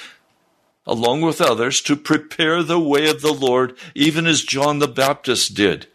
along 0.85 1.21
with 1.21 1.39
others, 1.39 1.81
to 1.83 1.95
prepare 1.95 2.63
the 2.63 2.81
way 2.81 3.09
of 3.09 3.21
the 3.21 3.31
Lord, 3.31 3.77
even 3.95 4.27
as 4.27 4.43
John 4.43 4.79
the 4.79 4.89
Baptist 4.89 5.53
did. 5.53 5.87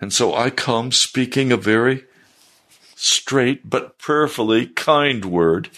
And 0.00 0.10
so 0.10 0.34
I 0.34 0.48
come 0.48 0.90
speaking 0.90 1.52
a 1.52 1.58
very 1.58 2.04
straight 2.94 3.68
but 3.68 3.98
prayerfully 3.98 4.68
kind 4.68 5.26
word. 5.26 5.68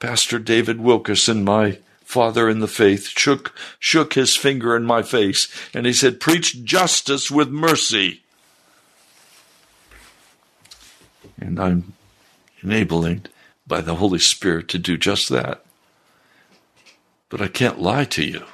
Pastor 0.00 0.38
David 0.38 0.82
Wilkerson, 0.82 1.44
my 1.44 1.78
father 2.08 2.48
in 2.48 2.60
the 2.60 2.66
faith, 2.66 3.08
shook, 3.08 3.54
shook 3.78 4.14
his 4.14 4.34
finger 4.34 4.74
in 4.74 4.82
my 4.82 5.02
face 5.02 5.46
and 5.74 5.84
he 5.84 5.92
said, 5.92 6.18
Preach 6.18 6.64
justice 6.64 7.30
with 7.30 7.50
mercy. 7.50 8.22
And 11.38 11.60
I'm 11.60 11.92
enabling 12.62 13.26
by 13.66 13.82
the 13.82 13.96
Holy 13.96 14.18
Spirit 14.18 14.68
to 14.68 14.78
do 14.78 14.96
just 14.96 15.28
that. 15.28 15.62
But 17.28 17.42
I 17.42 17.48
can't 17.48 17.78
lie 17.78 18.06
to 18.06 18.24
you. 18.24 18.44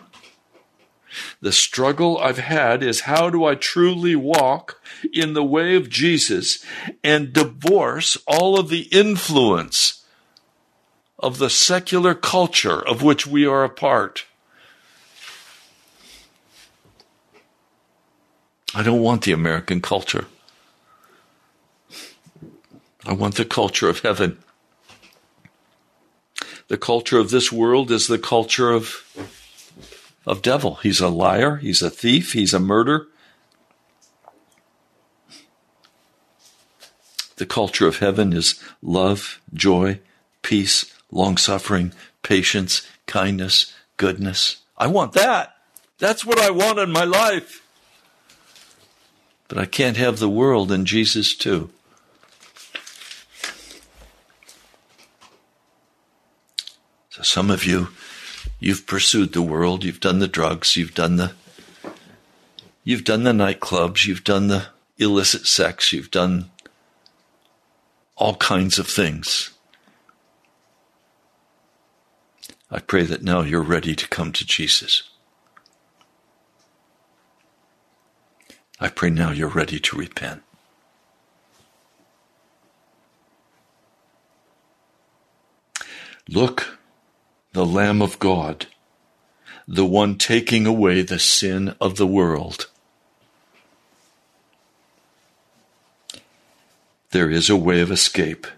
The 1.40 1.52
struggle 1.52 2.18
I've 2.18 2.38
had 2.38 2.82
is 2.82 3.02
how 3.02 3.30
do 3.30 3.44
I 3.44 3.54
truly 3.54 4.16
walk 4.16 4.82
in 5.12 5.34
the 5.34 5.44
way 5.44 5.76
of 5.76 5.88
Jesus 5.88 6.64
and 7.04 7.32
divorce 7.32 8.18
all 8.26 8.58
of 8.58 8.68
the 8.68 8.88
influence 8.90 9.93
of 11.24 11.38
the 11.38 11.48
secular 11.48 12.14
culture 12.14 12.86
of 12.86 13.02
which 13.02 13.26
we 13.26 13.46
are 13.46 13.64
a 13.64 13.68
part? 13.70 14.26
I 18.74 18.82
don't 18.82 19.00
want 19.00 19.22
the 19.22 19.32
American 19.32 19.80
culture. 19.80 20.26
I 23.06 23.14
want 23.14 23.36
the 23.36 23.46
culture 23.46 23.88
of 23.88 24.00
heaven. 24.00 24.36
The 26.68 26.76
culture 26.76 27.18
of 27.18 27.30
this 27.30 27.50
world 27.50 27.90
is 27.90 28.06
the 28.06 28.18
culture 28.18 28.70
of 28.70 29.00
of 30.26 30.42
devil. 30.42 30.76
He's 30.76 31.00
a 31.00 31.08
liar, 31.08 31.56
he's 31.56 31.80
a 31.80 31.90
thief, 31.90 32.34
he's 32.34 32.52
a 32.52 32.60
murderer. 32.60 33.08
The 37.36 37.46
culture 37.46 37.86
of 37.86 37.98
heaven 37.98 38.32
is 38.34 38.62
love, 38.82 39.40
joy, 39.54 40.00
peace, 40.42 40.94
long 41.14 41.38
suffering, 41.38 41.94
patience, 42.22 42.86
kindness, 43.06 43.72
goodness. 43.96 44.58
I 44.76 44.88
want 44.88 45.14
that. 45.14 45.54
That's 45.98 46.26
what 46.26 46.38
I 46.38 46.50
want 46.50 46.78
in 46.78 46.92
my 46.92 47.04
life. 47.04 47.62
But 49.48 49.56
I 49.56 49.64
can't 49.64 49.96
have 49.96 50.18
the 50.18 50.28
world 50.28 50.70
and 50.70 50.86
Jesus 50.86 51.34
too. 51.34 51.70
So 57.08 57.22
some 57.22 57.50
of 57.50 57.64
you 57.64 57.88
You've 58.64 58.86
pursued 58.86 59.32
the 59.32 59.42
world. 59.42 59.84
You've 59.84 60.00
done 60.00 60.20
the 60.20 60.26
drugs. 60.26 60.74
You've 60.76 60.94
done 60.94 61.16
the, 61.16 61.32
you've 62.82 63.04
done 63.04 63.24
the 63.24 63.32
nightclubs. 63.32 64.06
You've 64.06 64.24
done 64.24 64.48
the 64.48 64.68
illicit 64.96 65.46
sex. 65.46 65.92
You've 65.92 66.10
done 66.10 66.50
all 68.16 68.36
kinds 68.36 68.78
of 68.78 68.86
things. 68.86 69.50
I 72.74 72.80
pray 72.80 73.04
that 73.04 73.22
now 73.22 73.42
you're 73.42 73.62
ready 73.62 73.94
to 73.94 74.08
come 74.08 74.32
to 74.32 74.44
Jesus. 74.44 75.04
I 78.80 78.88
pray 78.88 79.10
now 79.10 79.30
you're 79.30 79.46
ready 79.46 79.78
to 79.78 79.96
repent. 79.96 80.42
Look 86.28 86.80
the 87.52 87.64
Lamb 87.64 88.02
of 88.02 88.18
God, 88.18 88.66
the 89.68 89.86
one 89.86 90.18
taking 90.18 90.66
away 90.66 91.02
the 91.02 91.20
sin 91.20 91.76
of 91.80 91.94
the 91.94 92.08
world. 92.08 92.68
There 97.12 97.30
is 97.30 97.48
a 97.48 97.54
way 97.54 97.80
of 97.80 97.92
escape. 97.92 98.48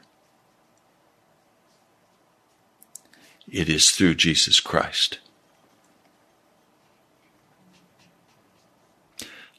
It 3.56 3.70
is 3.70 3.90
through 3.90 4.16
Jesus 4.16 4.60
Christ. 4.60 5.18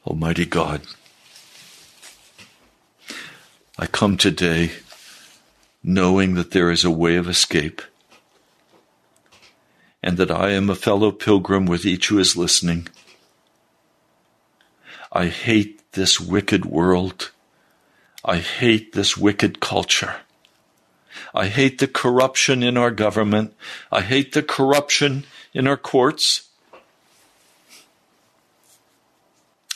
Almighty 0.06 0.46
God, 0.46 0.82
I 3.76 3.86
come 3.86 4.16
today 4.16 4.70
knowing 5.82 6.34
that 6.34 6.52
there 6.52 6.70
is 6.70 6.84
a 6.84 6.92
way 6.92 7.16
of 7.16 7.28
escape 7.28 7.82
and 10.00 10.16
that 10.16 10.30
I 10.30 10.50
am 10.50 10.70
a 10.70 10.76
fellow 10.76 11.10
pilgrim 11.10 11.66
with 11.66 11.84
each 11.84 12.06
who 12.06 12.20
is 12.20 12.36
listening. 12.36 12.86
I 15.10 15.26
hate 15.26 15.82
this 15.90 16.20
wicked 16.20 16.64
world. 16.64 17.32
I 18.24 18.36
hate 18.36 18.92
this 18.92 19.16
wicked 19.16 19.58
culture. 19.58 20.18
I 21.34 21.48
hate 21.48 21.78
the 21.78 21.88
corruption 21.88 22.62
in 22.62 22.76
our 22.76 22.90
government. 22.90 23.54
I 23.90 24.02
hate 24.02 24.32
the 24.32 24.42
corruption 24.42 25.24
in 25.52 25.66
our 25.66 25.76
courts. 25.76 26.48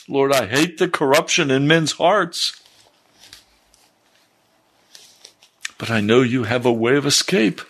Lord, 0.07 0.33
I 0.33 0.47
hate 0.47 0.77
the 0.77 0.89
corruption 0.89 1.49
in 1.49 1.67
men's 1.67 1.93
hearts. 1.93 2.61
But 5.77 5.89
I 5.89 6.01
know 6.01 6.21
you 6.21 6.43
have 6.43 6.65
a 6.65 6.73
way 6.73 6.95
of 6.95 7.05
escape 7.05 7.61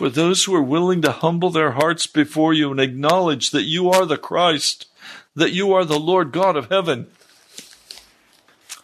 for 0.00 0.08
those 0.08 0.44
who 0.44 0.54
are 0.54 0.62
willing 0.62 1.02
to 1.02 1.12
humble 1.12 1.50
their 1.50 1.72
hearts 1.72 2.06
before 2.06 2.54
you 2.54 2.70
and 2.70 2.80
acknowledge 2.80 3.50
that 3.50 3.64
you 3.64 3.90
are 3.90 4.06
the 4.06 4.16
Christ, 4.16 4.86
that 5.36 5.52
you 5.52 5.74
are 5.74 5.84
the 5.84 5.98
Lord 5.98 6.32
God 6.32 6.56
of 6.56 6.70
heaven. 6.70 7.06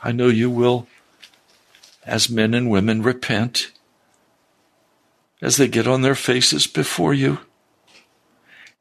I 0.02 0.12
know 0.12 0.28
you 0.28 0.50
will 0.50 0.86
as 2.06 2.30
men 2.30 2.54
and 2.54 2.70
women 2.70 3.02
repent, 3.02 3.72
as 5.42 5.56
they 5.56 5.68
get 5.68 5.86
on 5.86 6.02
their 6.02 6.14
faces 6.14 6.66
before 6.66 7.12
you, 7.12 7.40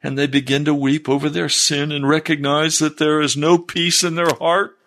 and 0.03 0.17
they 0.17 0.27
begin 0.27 0.63
to 0.65 0.73
weep 0.73 1.09
over 1.09 1.29
their 1.29 1.49
sin 1.49 1.91
and 1.91 2.07
recognize 2.07 2.77
that 2.79 2.97
there 2.97 3.19
is 3.19 3.35
no 3.35 3.57
peace 3.57 4.03
in 4.03 4.15
their 4.15 4.33
heart. 4.35 4.77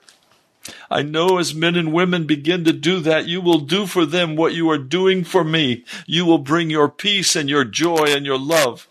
I 0.91 1.03
know 1.03 1.39
as 1.39 1.55
men 1.55 1.77
and 1.77 1.93
women 1.93 2.27
begin 2.27 2.65
to 2.65 2.73
do 2.73 3.01
that, 3.01 3.27
you 3.27 3.41
will 3.41 3.59
do 3.59 3.87
for 3.87 4.07
them 4.07 4.37
what 4.37 4.55
you 4.55 4.71
are 4.71 4.79
doing 4.79 5.25
for 5.25 5.43
me. 5.43 5.85
You 6.07 6.25
will 6.25 6.39
bring 6.39 6.71
your 6.71 6.89
peace 6.89 7.35
and 7.35 7.49
your 7.49 7.65
joy 7.65 8.07
and 8.09 8.25
your 8.25 8.39
love 8.39 8.87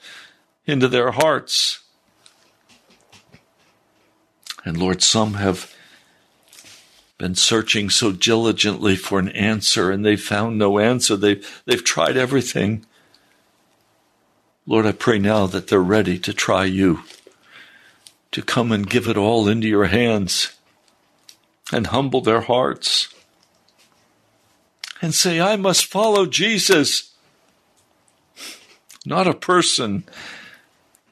into 0.66 0.88
their 0.88 1.12
hearts. 1.12 1.80
And 4.66 4.76
Lord, 4.76 5.02
some 5.02 5.36
have 5.36 5.74
been 7.18 7.36
searching 7.36 7.90
so 7.90 8.12
diligently 8.12 8.96
for 8.96 9.20
an 9.20 9.30
answer 9.30 9.92
and 9.92 10.06
they've 10.06 10.22
found 10.22 10.58
no 10.58 10.80
answer. 10.80 11.16
They've, 11.16 11.62
they've 11.66 11.84
tried 11.84 12.16
everything. 12.16 12.86
Lord, 14.66 14.86
I 14.86 14.92
pray 14.92 15.18
now 15.18 15.48
that 15.48 15.68
they're 15.68 15.80
ready 15.80 16.20
to 16.20 16.34
try 16.34 16.66
you, 16.66 17.04
to 18.32 18.42
come 18.42 18.72
and 18.72 18.90
give 18.90 19.08
it 19.08 19.18
all 19.18 19.48
into 19.48 19.68
your 19.68 19.86
hands 19.86 20.54
and 21.72 21.88
humble 21.88 22.22
their 22.22 22.42
hearts 22.42 23.14
and 25.02 25.14
say, 25.14 25.40
I 25.40 25.56
must 25.56 25.86
follow 25.86 26.26
Jesus, 26.26 27.14
not 29.06 29.28
a 29.28 29.34
person 29.34 30.04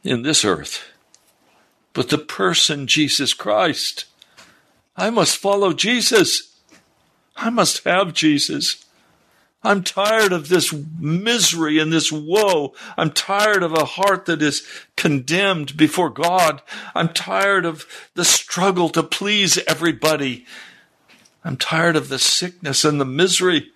in 0.04 0.24
this 0.24 0.44
earth, 0.44 0.84
but 1.94 2.10
the 2.10 2.18
person 2.18 2.88
Jesus 2.88 3.34
Christ. 3.34 4.06
I 4.98 5.10
must 5.10 5.38
follow 5.38 5.74
Jesus. 5.74 6.56
I 7.36 7.50
must 7.50 7.84
have 7.84 8.14
Jesus. 8.14 8.86
I'm 9.64 9.84
tired 9.84 10.32
of 10.32 10.48
this 10.48 10.72
misery 11.00 11.80
and 11.80 11.92
this 11.92 12.12
woe. 12.12 12.74
I'm 12.98 13.12
tired 13.12 13.64
of 13.64 13.74
a 13.74 13.84
heart 13.84 14.26
that 14.28 14.42
is 14.42 14.66
condemned 14.96 15.76
before 15.76 16.12
God. 16.12 16.62
I'm 16.94 17.10
tired 17.10 17.66
of 17.66 17.86
the 18.14 18.24
struggle 18.24 18.90
to 18.90 19.02
please 19.02 19.58
everybody. 19.68 20.46
I'm 21.44 21.58
tired 21.58 21.96
of 21.96 22.10
the 22.10 22.20
sickness 22.20 22.86
and 22.86 23.02
the 23.02 23.06
misery. 23.06 23.72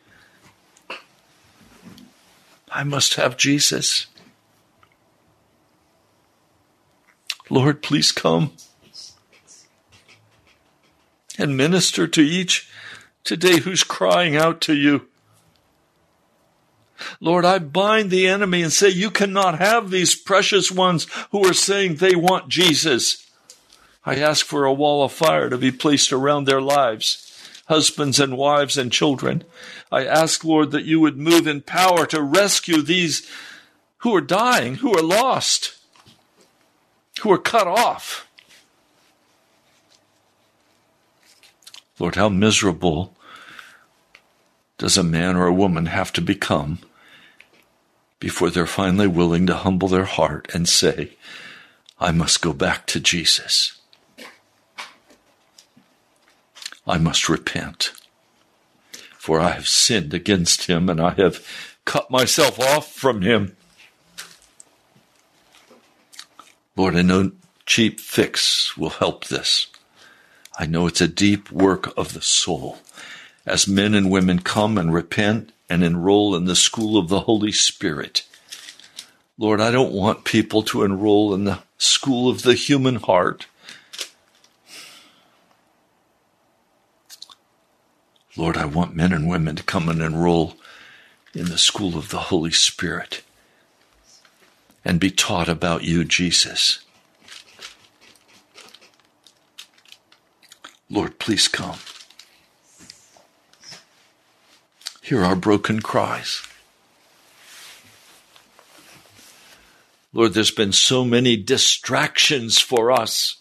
I 2.71 2.83
must 2.83 3.15
have 3.15 3.35
Jesus. 3.35 4.05
Lord, 7.49 7.81
please 7.81 8.11
come 8.11 8.51
and 11.39 11.57
minister 11.57 12.07
to 12.07 12.21
each 12.21 12.69
today 13.23 13.59
who's 13.59 13.83
crying 13.83 14.35
out 14.35 14.61
to 14.61 14.75
you. 14.75 15.07
Lord, 17.19 17.45
I 17.45 17.59
bind 17.59 18.11
the 18.11 18.27
enemy 18.27 18.61
and 18.61 18.73
say, 18.73 18.89
You 18.89 19.09
cannot 19.09 19.59
have 19.59 19.89
these 19.89 20.15
precious 20.15 20.71
ones 20.71 21.07
who 21.31 21.45
are 21.45 21.53
saying 21.53 21.95
they 21.95 22.15
want 22.15 22.49
Jesus. 22.49 23.25
I 24.05 24.15
ask 24.15 24.45
for 24.45 24.65
a 24.65 24.73
wall 24.73 25.03
of 25.03 25.11
fire 25.11 25.49
to 25.49 25.57
be 25.57 25.71
placed 25.71 26.11
around 26.11 26.45
their 26.45 26.61
lives, 26.61 27.61
husbands 27.67 28.19
and 28.19 28.37
wives 28.37 28.77
and 28.77 28.91
children. 28.91 29.43
I 29.91 30.05
ask, 30.05 30.43
Lord, 30.43 30.71
that 30.71 30.85
you 30.85 30.99
would 30.99 31.17
move 31.17 31.47
in 31.47 31.61
power 31.61 32.05
to 32.07 32.21
rescue 32.21 32.81
these 32.81 33.29
who 33.97 34.15
are 34.15 34.21
dying, 34.21 34.75
who 34.75 34.97
are 34.97 35.03
lost, 35.03 35.77
who 37.21 37.31
are 37.31 37.37
cut 37.37 37.67
off. 37.67 38.28
Lord, 41.99 42.15
how 42.15 42.29
miserable 42.29 43.13
does 44.77 44.97
a 44.97 45.03
man 45.03 45.35
or 45.35 45.45
a 45.45 45.53
woman 45.53 45.87
have 45.87 46.13
to 46.13 46.21
become 46.21 46.79
before 48.19 48.49
they're 48.49 48.65
finally 48.65 49.07
willing 49.07 49.45
to 49.47 49.55
humble 49.55 49.89
their 49.89 50.05
heart 50.05 50.49
and 50.53 50.67
say, 50.67 51.17
I 51.99 52.11
must 52.11 52.41
go 52.41 52.53
back 52.53 52.87
to 52.87 52.99
Jesus. 52.99 53.77
I 56.87 56.97
must 56.97 57.29
repent, 57.29 57.91
for 59.17 59.39
I 59.39 59.51
have 59.51 59.67
sinned 59.67 60.13
against 60.13 60.67
him 60.67 60.89
and 60.89 60.99
I 60.99 61.11
have 61.11 61.45
cut 61.83 62.09
myself 62.09 62.59
off 62.59 62.91
from 62.93 63.21
him. 63.21 63.55
Lord, 66.75 66.95
I 66.95 67.01
know 67.01 67.33
cheap 67.65 67.99
fix 67.99 68.77
will 68.77 68.89
help 68.89 69.25
this. 69.25 69.67
I 70.59 70.65
know 70.65 70.87
it's 70.87 70.99
a 70.99 71.07
deep 71.07 71.49
work 71.53 71.97
of 71.97 72.13
the 72.13 72.21
soul. 72.21 72.79
As 73.45 73.65
men 73.65 73.93
and 73.93 74.11
women 74.11 74.39
come 74.39 74.77
and 74.77 74.93
repent 74.93 75.53
and 75.69 75.85
enroll 75.85 76.35
in 76.35 76.45
the 76.45 76.55
school 76.55 76.97
of 76.97 77.07
the 77.07 77.21
Holy 77.21 77.53
Spirit. 77.53 78.27
Lord, 79.37 79.61
I 79.61 79.71
don't 79.71 79.93
want 79.93 80.25
people 80.25 80.61
to 80.63 80.83
enroll 80.83 81.33
in 81.33 81.45
the 81.45 81.59
school 81.77 82.29
of 82.29 82.41
the 82.41 82.55
human 82.55 82.95
heart. 82.95 83.47
Lord, 88.35 88.57
I 88.57 88.65
want 88.65 88.93
men 88.93 89.13
and 89.13 89.29
women 89.29 89.55
to 89.55 89.63
come 89.63 89.87
and 89.87 90.01
enroll 90.01 90.57
in 91.33 91.45
the 91.45 91.57
school 91.57 91.97
of 91.97 92.09
the 92.09 92.17
Holy 92.17 92.51
Spirit 92.51 93.21
and 94.83 94.99
be 94.99 95.09
taught 95.09 95.47
about 95.47 95.85
you, 95.85 96.03
Jesus. 96.03 96.79
Lord, 100.89 101.19
please 101.19 101.47
come. 101.47 101.77
Hear 105.01 105.23
our 105.23 105.35
broken 105.35 105.81
cries. 105.81 106.43
Lord, 110.11 110.33
there's 110.33 110.51
been 110.51 110.71
so 110.71 111.05
many 111.05 111.37
distractions 111.37 112.59
for 112.59 112.91
us. 112.91 113.35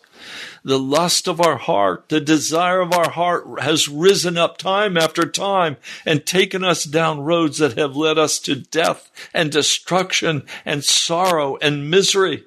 The 0.62 0.78
lust 0.78 1.26
of 1.26 1.40
our 1.40 1.56
heart, 1.56 2.10
the 2.10 2.20
desire 2.20 2.80
of 2.80 2.92
our 2.92 3.10
heart 3.10 3.60
has 3.60 3.88
risen 3.88 4.36
up 4.36 4.58
time 4.58 4.98
after 4.98 5.22
time 5.22 5.78
and 6.04 6.26
taken 6.26 6.62
us 6.62 6.84
down 6.84 7.20
roads 7.20 7.58
that 7.58 7.78
have 7.78 7.96
led 7.96 8.18
us 8.18 8.38
to 8.40 8.54
death 8.54 9.10
and 9.32 9.50
destruction 9.50 10.42
and 10.66 10.84
sorrow 10.84 11.56
and 11.62 11.90
misery. 11.90 12.44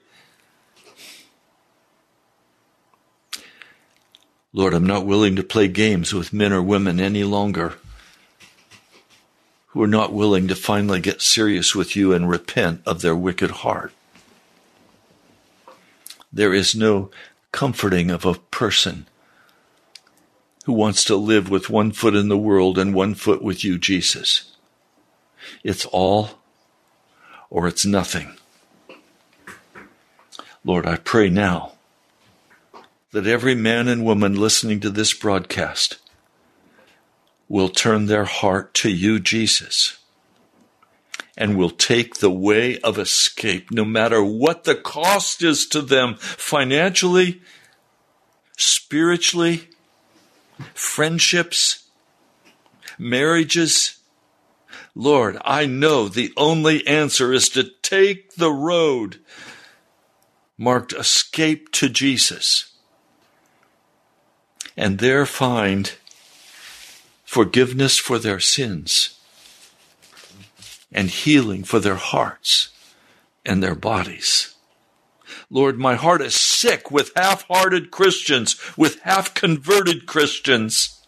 Lord, 4.53 4.73
I'm 4.73 4.85
not 4.85 5.05
willing 5.05 5.35
to 5.37 5.43
play 5.43 5.67
games 5.69 6.13
with 6.13 6.33
men 6.33 6.51
or 6.51 6.61
women 6.61 6.99
any 6.99 7.23
longer 7.23 7.75
who 9.67 9.81
are 9.81 9.87
not 9.87 10.11
willing 10.11 10.49
to 10.49 10.55
finally 10.55 10.99
get 10.99 11.21
serious 11.21 11.73
with 11.73 11.95
you 11.95 12.11
and 12.11 12.29
repent 12.29 12.81
of 12.85 13.01
their 13.01 13.15
wicked 13.15 13.51
heart. 13.51 13.93
There 16.33 16.53
is 16.53 16.75
no 16.75 17.09
comforting 17.53 18.11
of 18.11 18.25
a 18.25 18.33
person 18.33 19.07
who 20.65 20.73
wants 20.73 21.05
to 21.05 21.15
live 21.15 21.49
with 21.49 21.69
one 21.69 21.91
foot 21.91 22.15
in 22.15 22.27
the 22.27 22.37
world 22.37 22.77
and 22.77 22.93
one 22.93 23.15
foot 23.15 23.41
with 23.41 23.63
you, 23.63 23.77
Jesus. 23.77 24.55
It's 25.63 25.85
all 25.85 26.31
or 27.49 27.67
it's 27.67 27.85
nothing. 27.85 28.33
Lord, 30.65 30.85
I 30.85 30.97
pray 30.97 31.29
now 31.29 31.73
that 33.11 33.27
every 33.27 33.55
man 33.55 33.87
and 33.87 34.05
woman 34.05 34.35
listening 34.35 34.79
to 34.79 34.89
this 34.89 35.13
broadcast 35.13 35.97
will 37.49 37.69
turn 37.69 38.05
their 38.05 38.23
heart 38.23 38.73
to 38.73 38.89
you, 38.89 39.19
Jesus, 39.19 39.97
and 41.37 41.57
will 41.57 41.69
take 41.69 42.15
the 42.15 42.31
way 42.31 42.79
of 42.79 42.97
escape, 42.97 43.69
no 43.69 43.83
matter 43.83 44.23
what 44.23 44.63
the 44.63 44.75
cost 44.75 45.43
is 45.43 45.67
to 45.67 45.81
them 45.81 46.15
financially, 46.15 47.41
spiritually, 48.57 49.67
friendships, 50.73 51.89
marriages. 52.97 53.97
Lord, 54.95 55.37
I 55.43 55.65
know 55.65 56.07
the 56.07 56.31
only 56.37 56.87
answer 56.87 57.33
is 57.33 57.49
to 57.49 57.69
take 57.81 58.35
the 58.35 58.51
road 58.51 59.19
marked 60.57 60.93
escape 60.93 61.71
to 61.73 61.89
Jesus 61.89 62.70
and 64.81 64.97
there 64.97 65.27
find 65.27 65.93
forgiveness 67.23 67.99
for 67.99 68.17
their 68.17 68.39
sins 68.39 69.19
and 70.91 71.11
healing 71.11 71.63
for 71.63 71.79
their 71.79 71.95
hearts 71.95 72.69
and 73.45 73.61
their 73.61 73.75
bodies. 73.75 74.55
Lord, 75.51 75.77
my 75.77 75.93
heart 75.93 76.23
is 76.23 76.33
sick 76.33 76.89
with 76.89 77.11
half 77.15 77.45
hearted 77.47 77.91
Christians, 77.91 78.59
with 78.75 78.99
half 79.01 79.35
converted 79.35 80.07
Christians, 80.07 80.99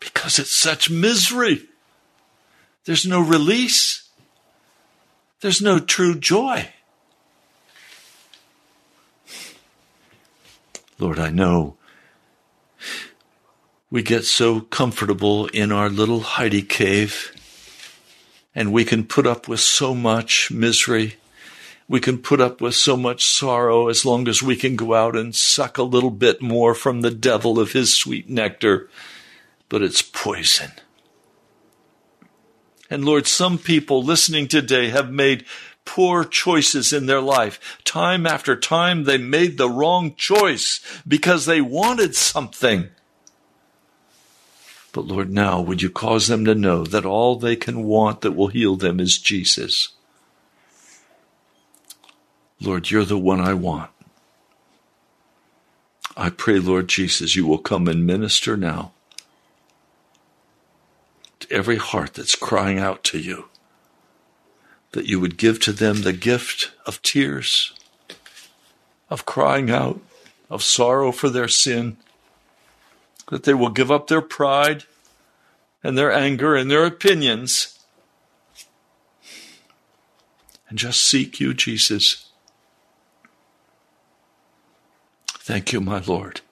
because 0.00 0.40
it's 0.40 0.50
such 0.50 0.90
misery. 0.90 1.68
There's 2.86 3.06
no 3.06 3.20
release, 3.20 4.08
there's 5.42 5.62
no 5.62 5.78
true 5.78 6.18
joy. 6.18 6.70
Lord, 10.98 11.18
I 11.18 11.30
know 11.30 11.78
We 13.90 14.02
get 14.02 14.26
so 14.26 14.60
comfortable 14.60 15.46
in 15.46 15.72
our 15.72 15.88
little 15.88 16.20
Heidi 16.20 16.60
cave, 16.60 17.32
and 18.54 18.70
we 18.70 18.84
can 18.84 19.04
put 19.04 19.26
up 19.26 19.48
with 19.48 19.60
so 19.60 19.94
much 19.94 20.50
misery. 20.50 21.16
We 21.88 21.98
can 21.98 22.18
put 22.18 22.38
up 22.38 22.60
with 22.60 22.74
so 22.74 22.98
much 22.98 23.24
sorrow 23.24 23.88
as 23.88 24.04
long 24.04 24.28
as 24.28 24.42
we 24.42 24.56
can 24.56 24.76
go 24.76 24.92
out 24.92 25.16
and 25.16 25.34
suck 25.34 25.78
a 25.78 25.82
little 25.82 26.10
bit 26.10 26.42
more 26.42 26.74
from 26.74 27.00
the 27.00 27.10
devil 27.10 27.58
of 27.58 27.72
his 27.72 27.94
sweet 27.94 28.28
nectar. 28.28 28.90
But 29.70 29.80
it's 29.80 30.02
poison. 30.02 30.72
And 32.90 33.06
Lord, 33.06 33.26
some 33.26 33.56
people 33.56 34.02
listening 34.02 34.48
today 34.48 34.90
have 34.90 35.10
made 35.10 35.46
poor 35.88 36.22
choices 36.22 36.92
in 36.92 37.06
their 37.06 37.22
life. 37.22 37.78
Time 37.82 38.26
after 38.26 38.54
time, 38.54 39.04
they 39.04 39.16
made 39.16 39.56
the 39.56 39.70
wrong 39.70 40.14
choice 40.16 40.80
because 41.08 41.46
they 41.46 41.62
wanted 41.62 42.14
something. 42.14 42.90
But 44.92 45.06
Lord, 45.06 45.30
now 45.30 45.62
would 45.62 45.80
you 45.80 45.88
cause 45.88 46.26
them 46.26 46.44
to 46.44 46.54
know 46.54 46.84
that 46.84 47.06
all 47.06 47.36
they 47.36 47.56
can 47.56 47.84
want 47.84 48.20
that 48.20 48.32
will 48.32 48.48
heal 48.48 48.76
them 48.76 49.00
is 49.00 49.16
Jesus? 49.16 49.88
Lord, 52.60 52.90
you're 52.90 53.06
the 53.06 53.18
one 53.18 53.40
I 53.40 53.54
want. 53.54 53.90
I 56.18 56.28
pray, 56.28 56.58
Lord 56.58 56.88
Jesus, 56.88 57.34
you 57.34 57.46
will 57.46 57.58
come 57.58 57.88
and 57.88 58.04
minister 58.04 58.58
now 58.58 58.92
to 61.40 61.50
every 61.50 61.76
heart 61.76 62.12
that's 62.12 62.34
crying 62.34 62.78
out 62.78 63.04
to 63.04 63.18
you, 63.18 63.48
that 64.92 65.06
you 65.06 65.20
would 65.20 65.36
give 65.36 65.60
to 65.60 65.72
them 65.72 66.02
the 66.02 66.12
gift 66.12 66.72
of 66.86 67.02
tears, 67.02 67.72
of 69.10 69.26
crying 69.26 69.70
out, 69.70 70.00
of 70.50 70.62
sorrow 70.62 71.12
for 71.12 71.28
their 71.28 71.48
sin, 71.48 71.96
that 73.30 73.44
they 73.44 73.54
will 73.54 73.70
give 73.70 73.90
up 73.90 74.06
their 74.06 74.22
pride 74.22 74.84
and 75.82 75.96
their 75.96 76.12
anger 76.12 76.56
and 76.56 76.70
their 76.70 76.84
opinions 76.84 77.78
and 80.68 80.78
just 80.78 81.02
seek 81.02 81.40
you, 81.40 81.54
Jesus. 81.54 82.26
Thank 85.28 85.72
you, 85.72 85.80
my 85.80 86.02
Lord. 86.06 86.42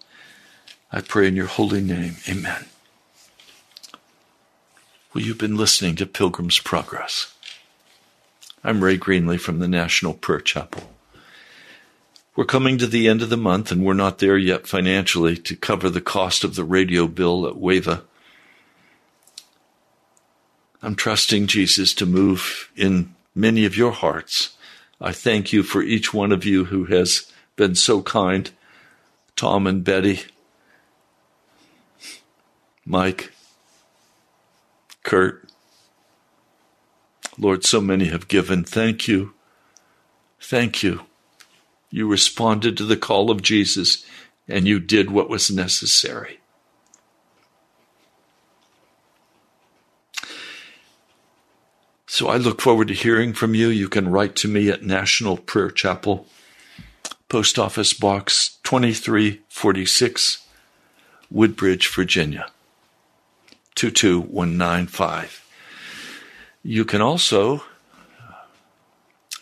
I 0.90 1.02
pray 1.02 1.28
in 1.28 1.36
your 1.36 1.46
holy 1.46 1.82
name. 1.82 2.16
Amen. 2.28 2.66
Well, 5.12 5.22
you've 5.22 5.38
been 5.38 5.56
listening 5.56 5.96
to 5.96 6.06
Pilgrim's 6.06 6.58
Progress. 6.58 7.32
I'm 8.66 8.82
Ray 8.82 8.98
Greenley 8.98 9.38
from 9.38 9.60
the 9.60 9.68
National 9.68 10.12
Prayer 10.12 10.40
Chapel. 10.40 10.92
We're 12.34 12.44
coming 12.44 12.78
to 12.78 12.88
the 12.88 13.06
end 13.06 13.22
of 13.22 13.30
the 13.30 13.36
month, 13.36 13.70
and 13.70 13.84
we're 13.84 13.94
not 13.94 14.18
there 14.18 14.36
yet 14.36 14.66
financially 14.66 15.36
to 15.36 15.54
cover 15.54 15.88
the 15.88 16.00
cost 16.00 16.42
of 16.42 16.56
the 16.56 16.64
radio 16.64 17.06
bill 17.06 17.46
at 17.46 17.54
WAVA. 17.54 18.02
I'm 20.82 20.96
trusting 20.96 21.46
Jesus 21.46 21.94
to 21.94 22.06
move 22.06 22.72
in 22.74 23.14
many 23.36 23.66
of 23.66 23.76
your 23.76 23.92
hearts. 23.92 24.56
I 25.00 25.12
thank 25.12 25.52
you 25.52 25.62
for 25.62 25.80
each 25.80 26.12
one 26.12 26.32
of 26.32 26.44
you 26.44 26.64
who 26.64 26.86
has 26.86 27.30
been 27.54 27.76
so 27.76 28.02
kind 28.02 28.50
Tom 29.36 29.68
and 29.68 29.84
Betty, 29.84 30.22
Mike, 32.84 33.30
Kurt. 35.04 35.45
Lord, 37.38 37.64
so 37.64 37.80
many 37.80 38.06
have 38.06 38.28
given. 38.28 38.64
Thank 38.64 39.08
you. 39.08 39.34
Thank 40.40 40.82
you. 40.82 41.02
You 41.90 42.08
responded 42.08 42.76
to 42.76 42.84
the 42.84 42.96
call 42.96 43.30
of 43.30 43.42
Jesus 43.42 44.04
and 44.48 44.66
you 44.66 44.78
did 44.78 45.10
what 45.10 45.28
was 45.28 45.50
necessary. 45.50 46.40
So 52.06 52.28
I 52.28 52.36
look 52.36 52.62
forward 52.62 52.88
to 52.88 52.94
hearing 52.94 53.34
from 53.34 53.54
you. 53.54 53.68
You 53.68 53.88
can 53.88 54.08
write 54.08 54.36
to 54.36 54.48
me 54.48 54.70
at 54.70 54.82
National 54.82 55.36
Prayer 55.36 55.70
Chapel, 55.70 56.26
Post 57.28 57.58
Office 57.58 57.92
Box 57.92 58.58
2346, 58.62 60.46
Woodbridge, 61.30 61.88
Virginia 61.88 62.50
22195. 63.74 65.45
You 66.66 66.84
can 66.84 67.00
also 67.00 67.62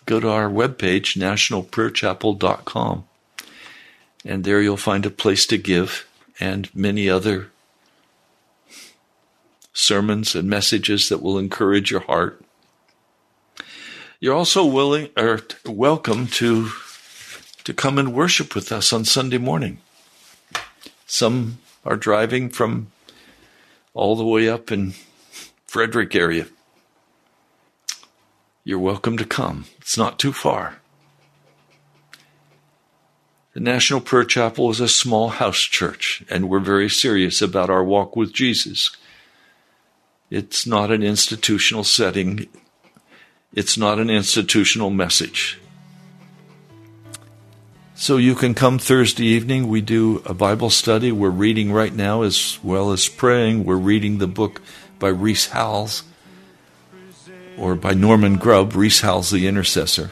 go 0.04 0.20
to 0.20 0.28
our 0.28 0.50
webpage, 0.50 1.16
nationalprayerchapel.com, 1.16 3.04
and 4.26 4.44
there 4.44 4.60
you'll 4.60 4.76
find 4.76 5.06
a 5.06 5.10
place 5.10 5.46
to 5.46 5.56
give 5.56 6.06
and 6.38 6.68
many 6.76 7.08
other 7.08 7.48
sermons 9.72 10.34
and 10.34 10.50
messages 10.50 11.08
that 11.08 11.22
will 11.22 11.38
encourage 11.38 11.90
your 11.90 12.00
heart. 12.00 12.44
You're 14.20 14.34
also 14.34 14.66
willing 14.66 15.08
or 15.16 15.40
welcome 15.64 16.26
to 16.26 16.68
to 17.64 17.72
come 17.72 17.98
and 17.98 18.12
worship 18.12 18.54
with 18.54 18.70
us 18.70 18.92
on 18.92 19.06
Sunday 19.06 19.38
morning. 19.38 19.78
Some 21.06 21.56
are 21.86 21.96
driving 21.96 22.50
from 22.50 22.88
all 23.94 24.14
the 24.14 24.26
way 24.26 24.46
up 24.46 24.70
in 24.70 24.92
Frederick 25.66 26.14
area. 26.14 26.48
You're 28.66 28.78
welcome 28.78 29.18
to 29.18 29.26
come. 29.26 29.66
It's 29.76 29.98
not 29.98 30.18
too 30.18 30.32
far. 30.32 30.76
The 33.52 33.60
National 33.60 34.00
Prayer 34.00 34.24
Chapel 34.24 34.70
is 34.70 34.80
a 34.80 34.88
small 34.88 35.28
house 35.28 35.60
church, 35.60 36.24
and 36.30 36.48
we're 36.48 36.60
very 36.60 36.88
serious 36.88 37.42
about 37.42 37.68
our 37.68 37.84
walk 37.84 38.16
with 38.16 38.32
Jesus. 38.32 38.96
It's 40.30 40.66
not 40.66 40.90
an 40.90 41.02
institutional 41.02 41.84
setting. 41.84 42.48
It's 43.52 43.76
not 43.76 43.98
an 43.98 44.08
institutional 44.08 44.88
message. 44.88 45.60
So 47.94 48.16
you 48.16 48.34
can 48.34 48.54
come 48.54 48.78
Thursday 48.78 49.26
evening. 49.26 49.68
We 49.68 49.82
do 49.82 50.22
a 50.24 50.32
Bible 50.32 50.70
study. 50.70 51.12
We're 51.12 51.28
reading 51.28 51.70
right 51.70 51.94
now 51.94 52.22
as 52.22 52.58
well 52.62 52.92
as 52.92 53.08
praying. 53.08 53.64
We're 53.64 53.76
reading 53.76 54.16
the 54.16 54.26
book 54.26 54.62
by 54.98 55.08
Rees 55.08 55.48
Howells 55.48 56.04
or 57.58 57.74
by 57.74 57.94
Norman 57.94 58.36
Grubb, 58.36 58.74
Rees 58.74 59.00
Howells 59.00 59.30
the 59.30 59.46
Intercessor. 59.46 60.10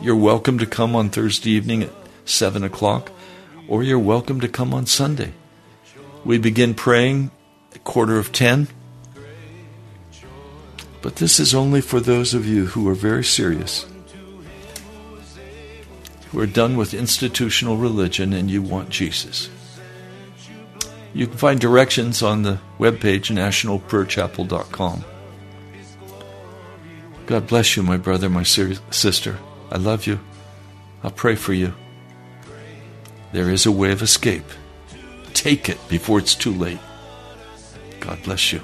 You're 0.00 0.16
welcome 0.16 0.58
to 0.58 0.66
come 0.66 0.96
on 0.96 1.10
Thursday 1.10 1.50
evening 1.50 1.82
at 1.82 1.92
7 2.24 2.64
o'clock, 2.64 3.10
or 3.68 3.82
you're 3.82 3.98
welcome 3.98 4.40
to 4.40 4.48
come 4.48 4.72
on 4.72 4.86
Sunday. 4.86 5.32
We 6.24 6.38
begin 6.38 6.74
praying 6.74 7.30
at 7.74 7.84
quarter 7.84 8.18
of 8.18 8.32
10. 8.32 8.68
But 11.00 11.16
this 11.16 11.40
is 11.40 11.54
only 11.54 11.80
for 11.80 12.00
those 12.00 12.32
of 12.32 12.46
you 12.46 12.66
who 12.66 12.88
are 12.88 12.94
very 12.94 13.24
serious 13.24 13.86
who 16.32 16.40
are 16.40 16.46
done 16.46 16.78
with 16.78 16.94
institutional 16.94 17.76
religion 17.76 18.32
and 18.32 18.50
you 18.50 18.62
want 18.62 18.88
Jesus. 18.88 19.50
You 21.12 21.26
can 21.26 21.36
find 21.36 21.60
directions 21.60 22.22
on 22.22 22.42
the 22.42 22.58
webpage 22.78 23.30
nationalprayerchapel.com. 23.30 25.04
God 27.26 27.46
bless 27.46 27.76
you, 27.76 27.82
my 27.82 27.96
brother, 27.96 28.28
my 28.28 28.42
sister. 28.42 29.38
I 29.70 29.78
love 29.78 30.06
you. 30.06 30.20
I'll 31.02 31.10
pray 31.10 31.34
for 31.34 31.52
you. 31.52 31.74
There 33.32 33.50
is 33.50 33.64
a 33.64 33.72
way 33.72 33.92
of 33.92 34.02
escape. 34.02 34.44
Take 35.32 35.68
it 35.68 35.78
before 35.88 36.18
it's 36.18 36.34
too 36.34 36.52
late. 36.52 36.78
God 38.00 38.22
bless 38.22 38.52
you. 38.52 38.60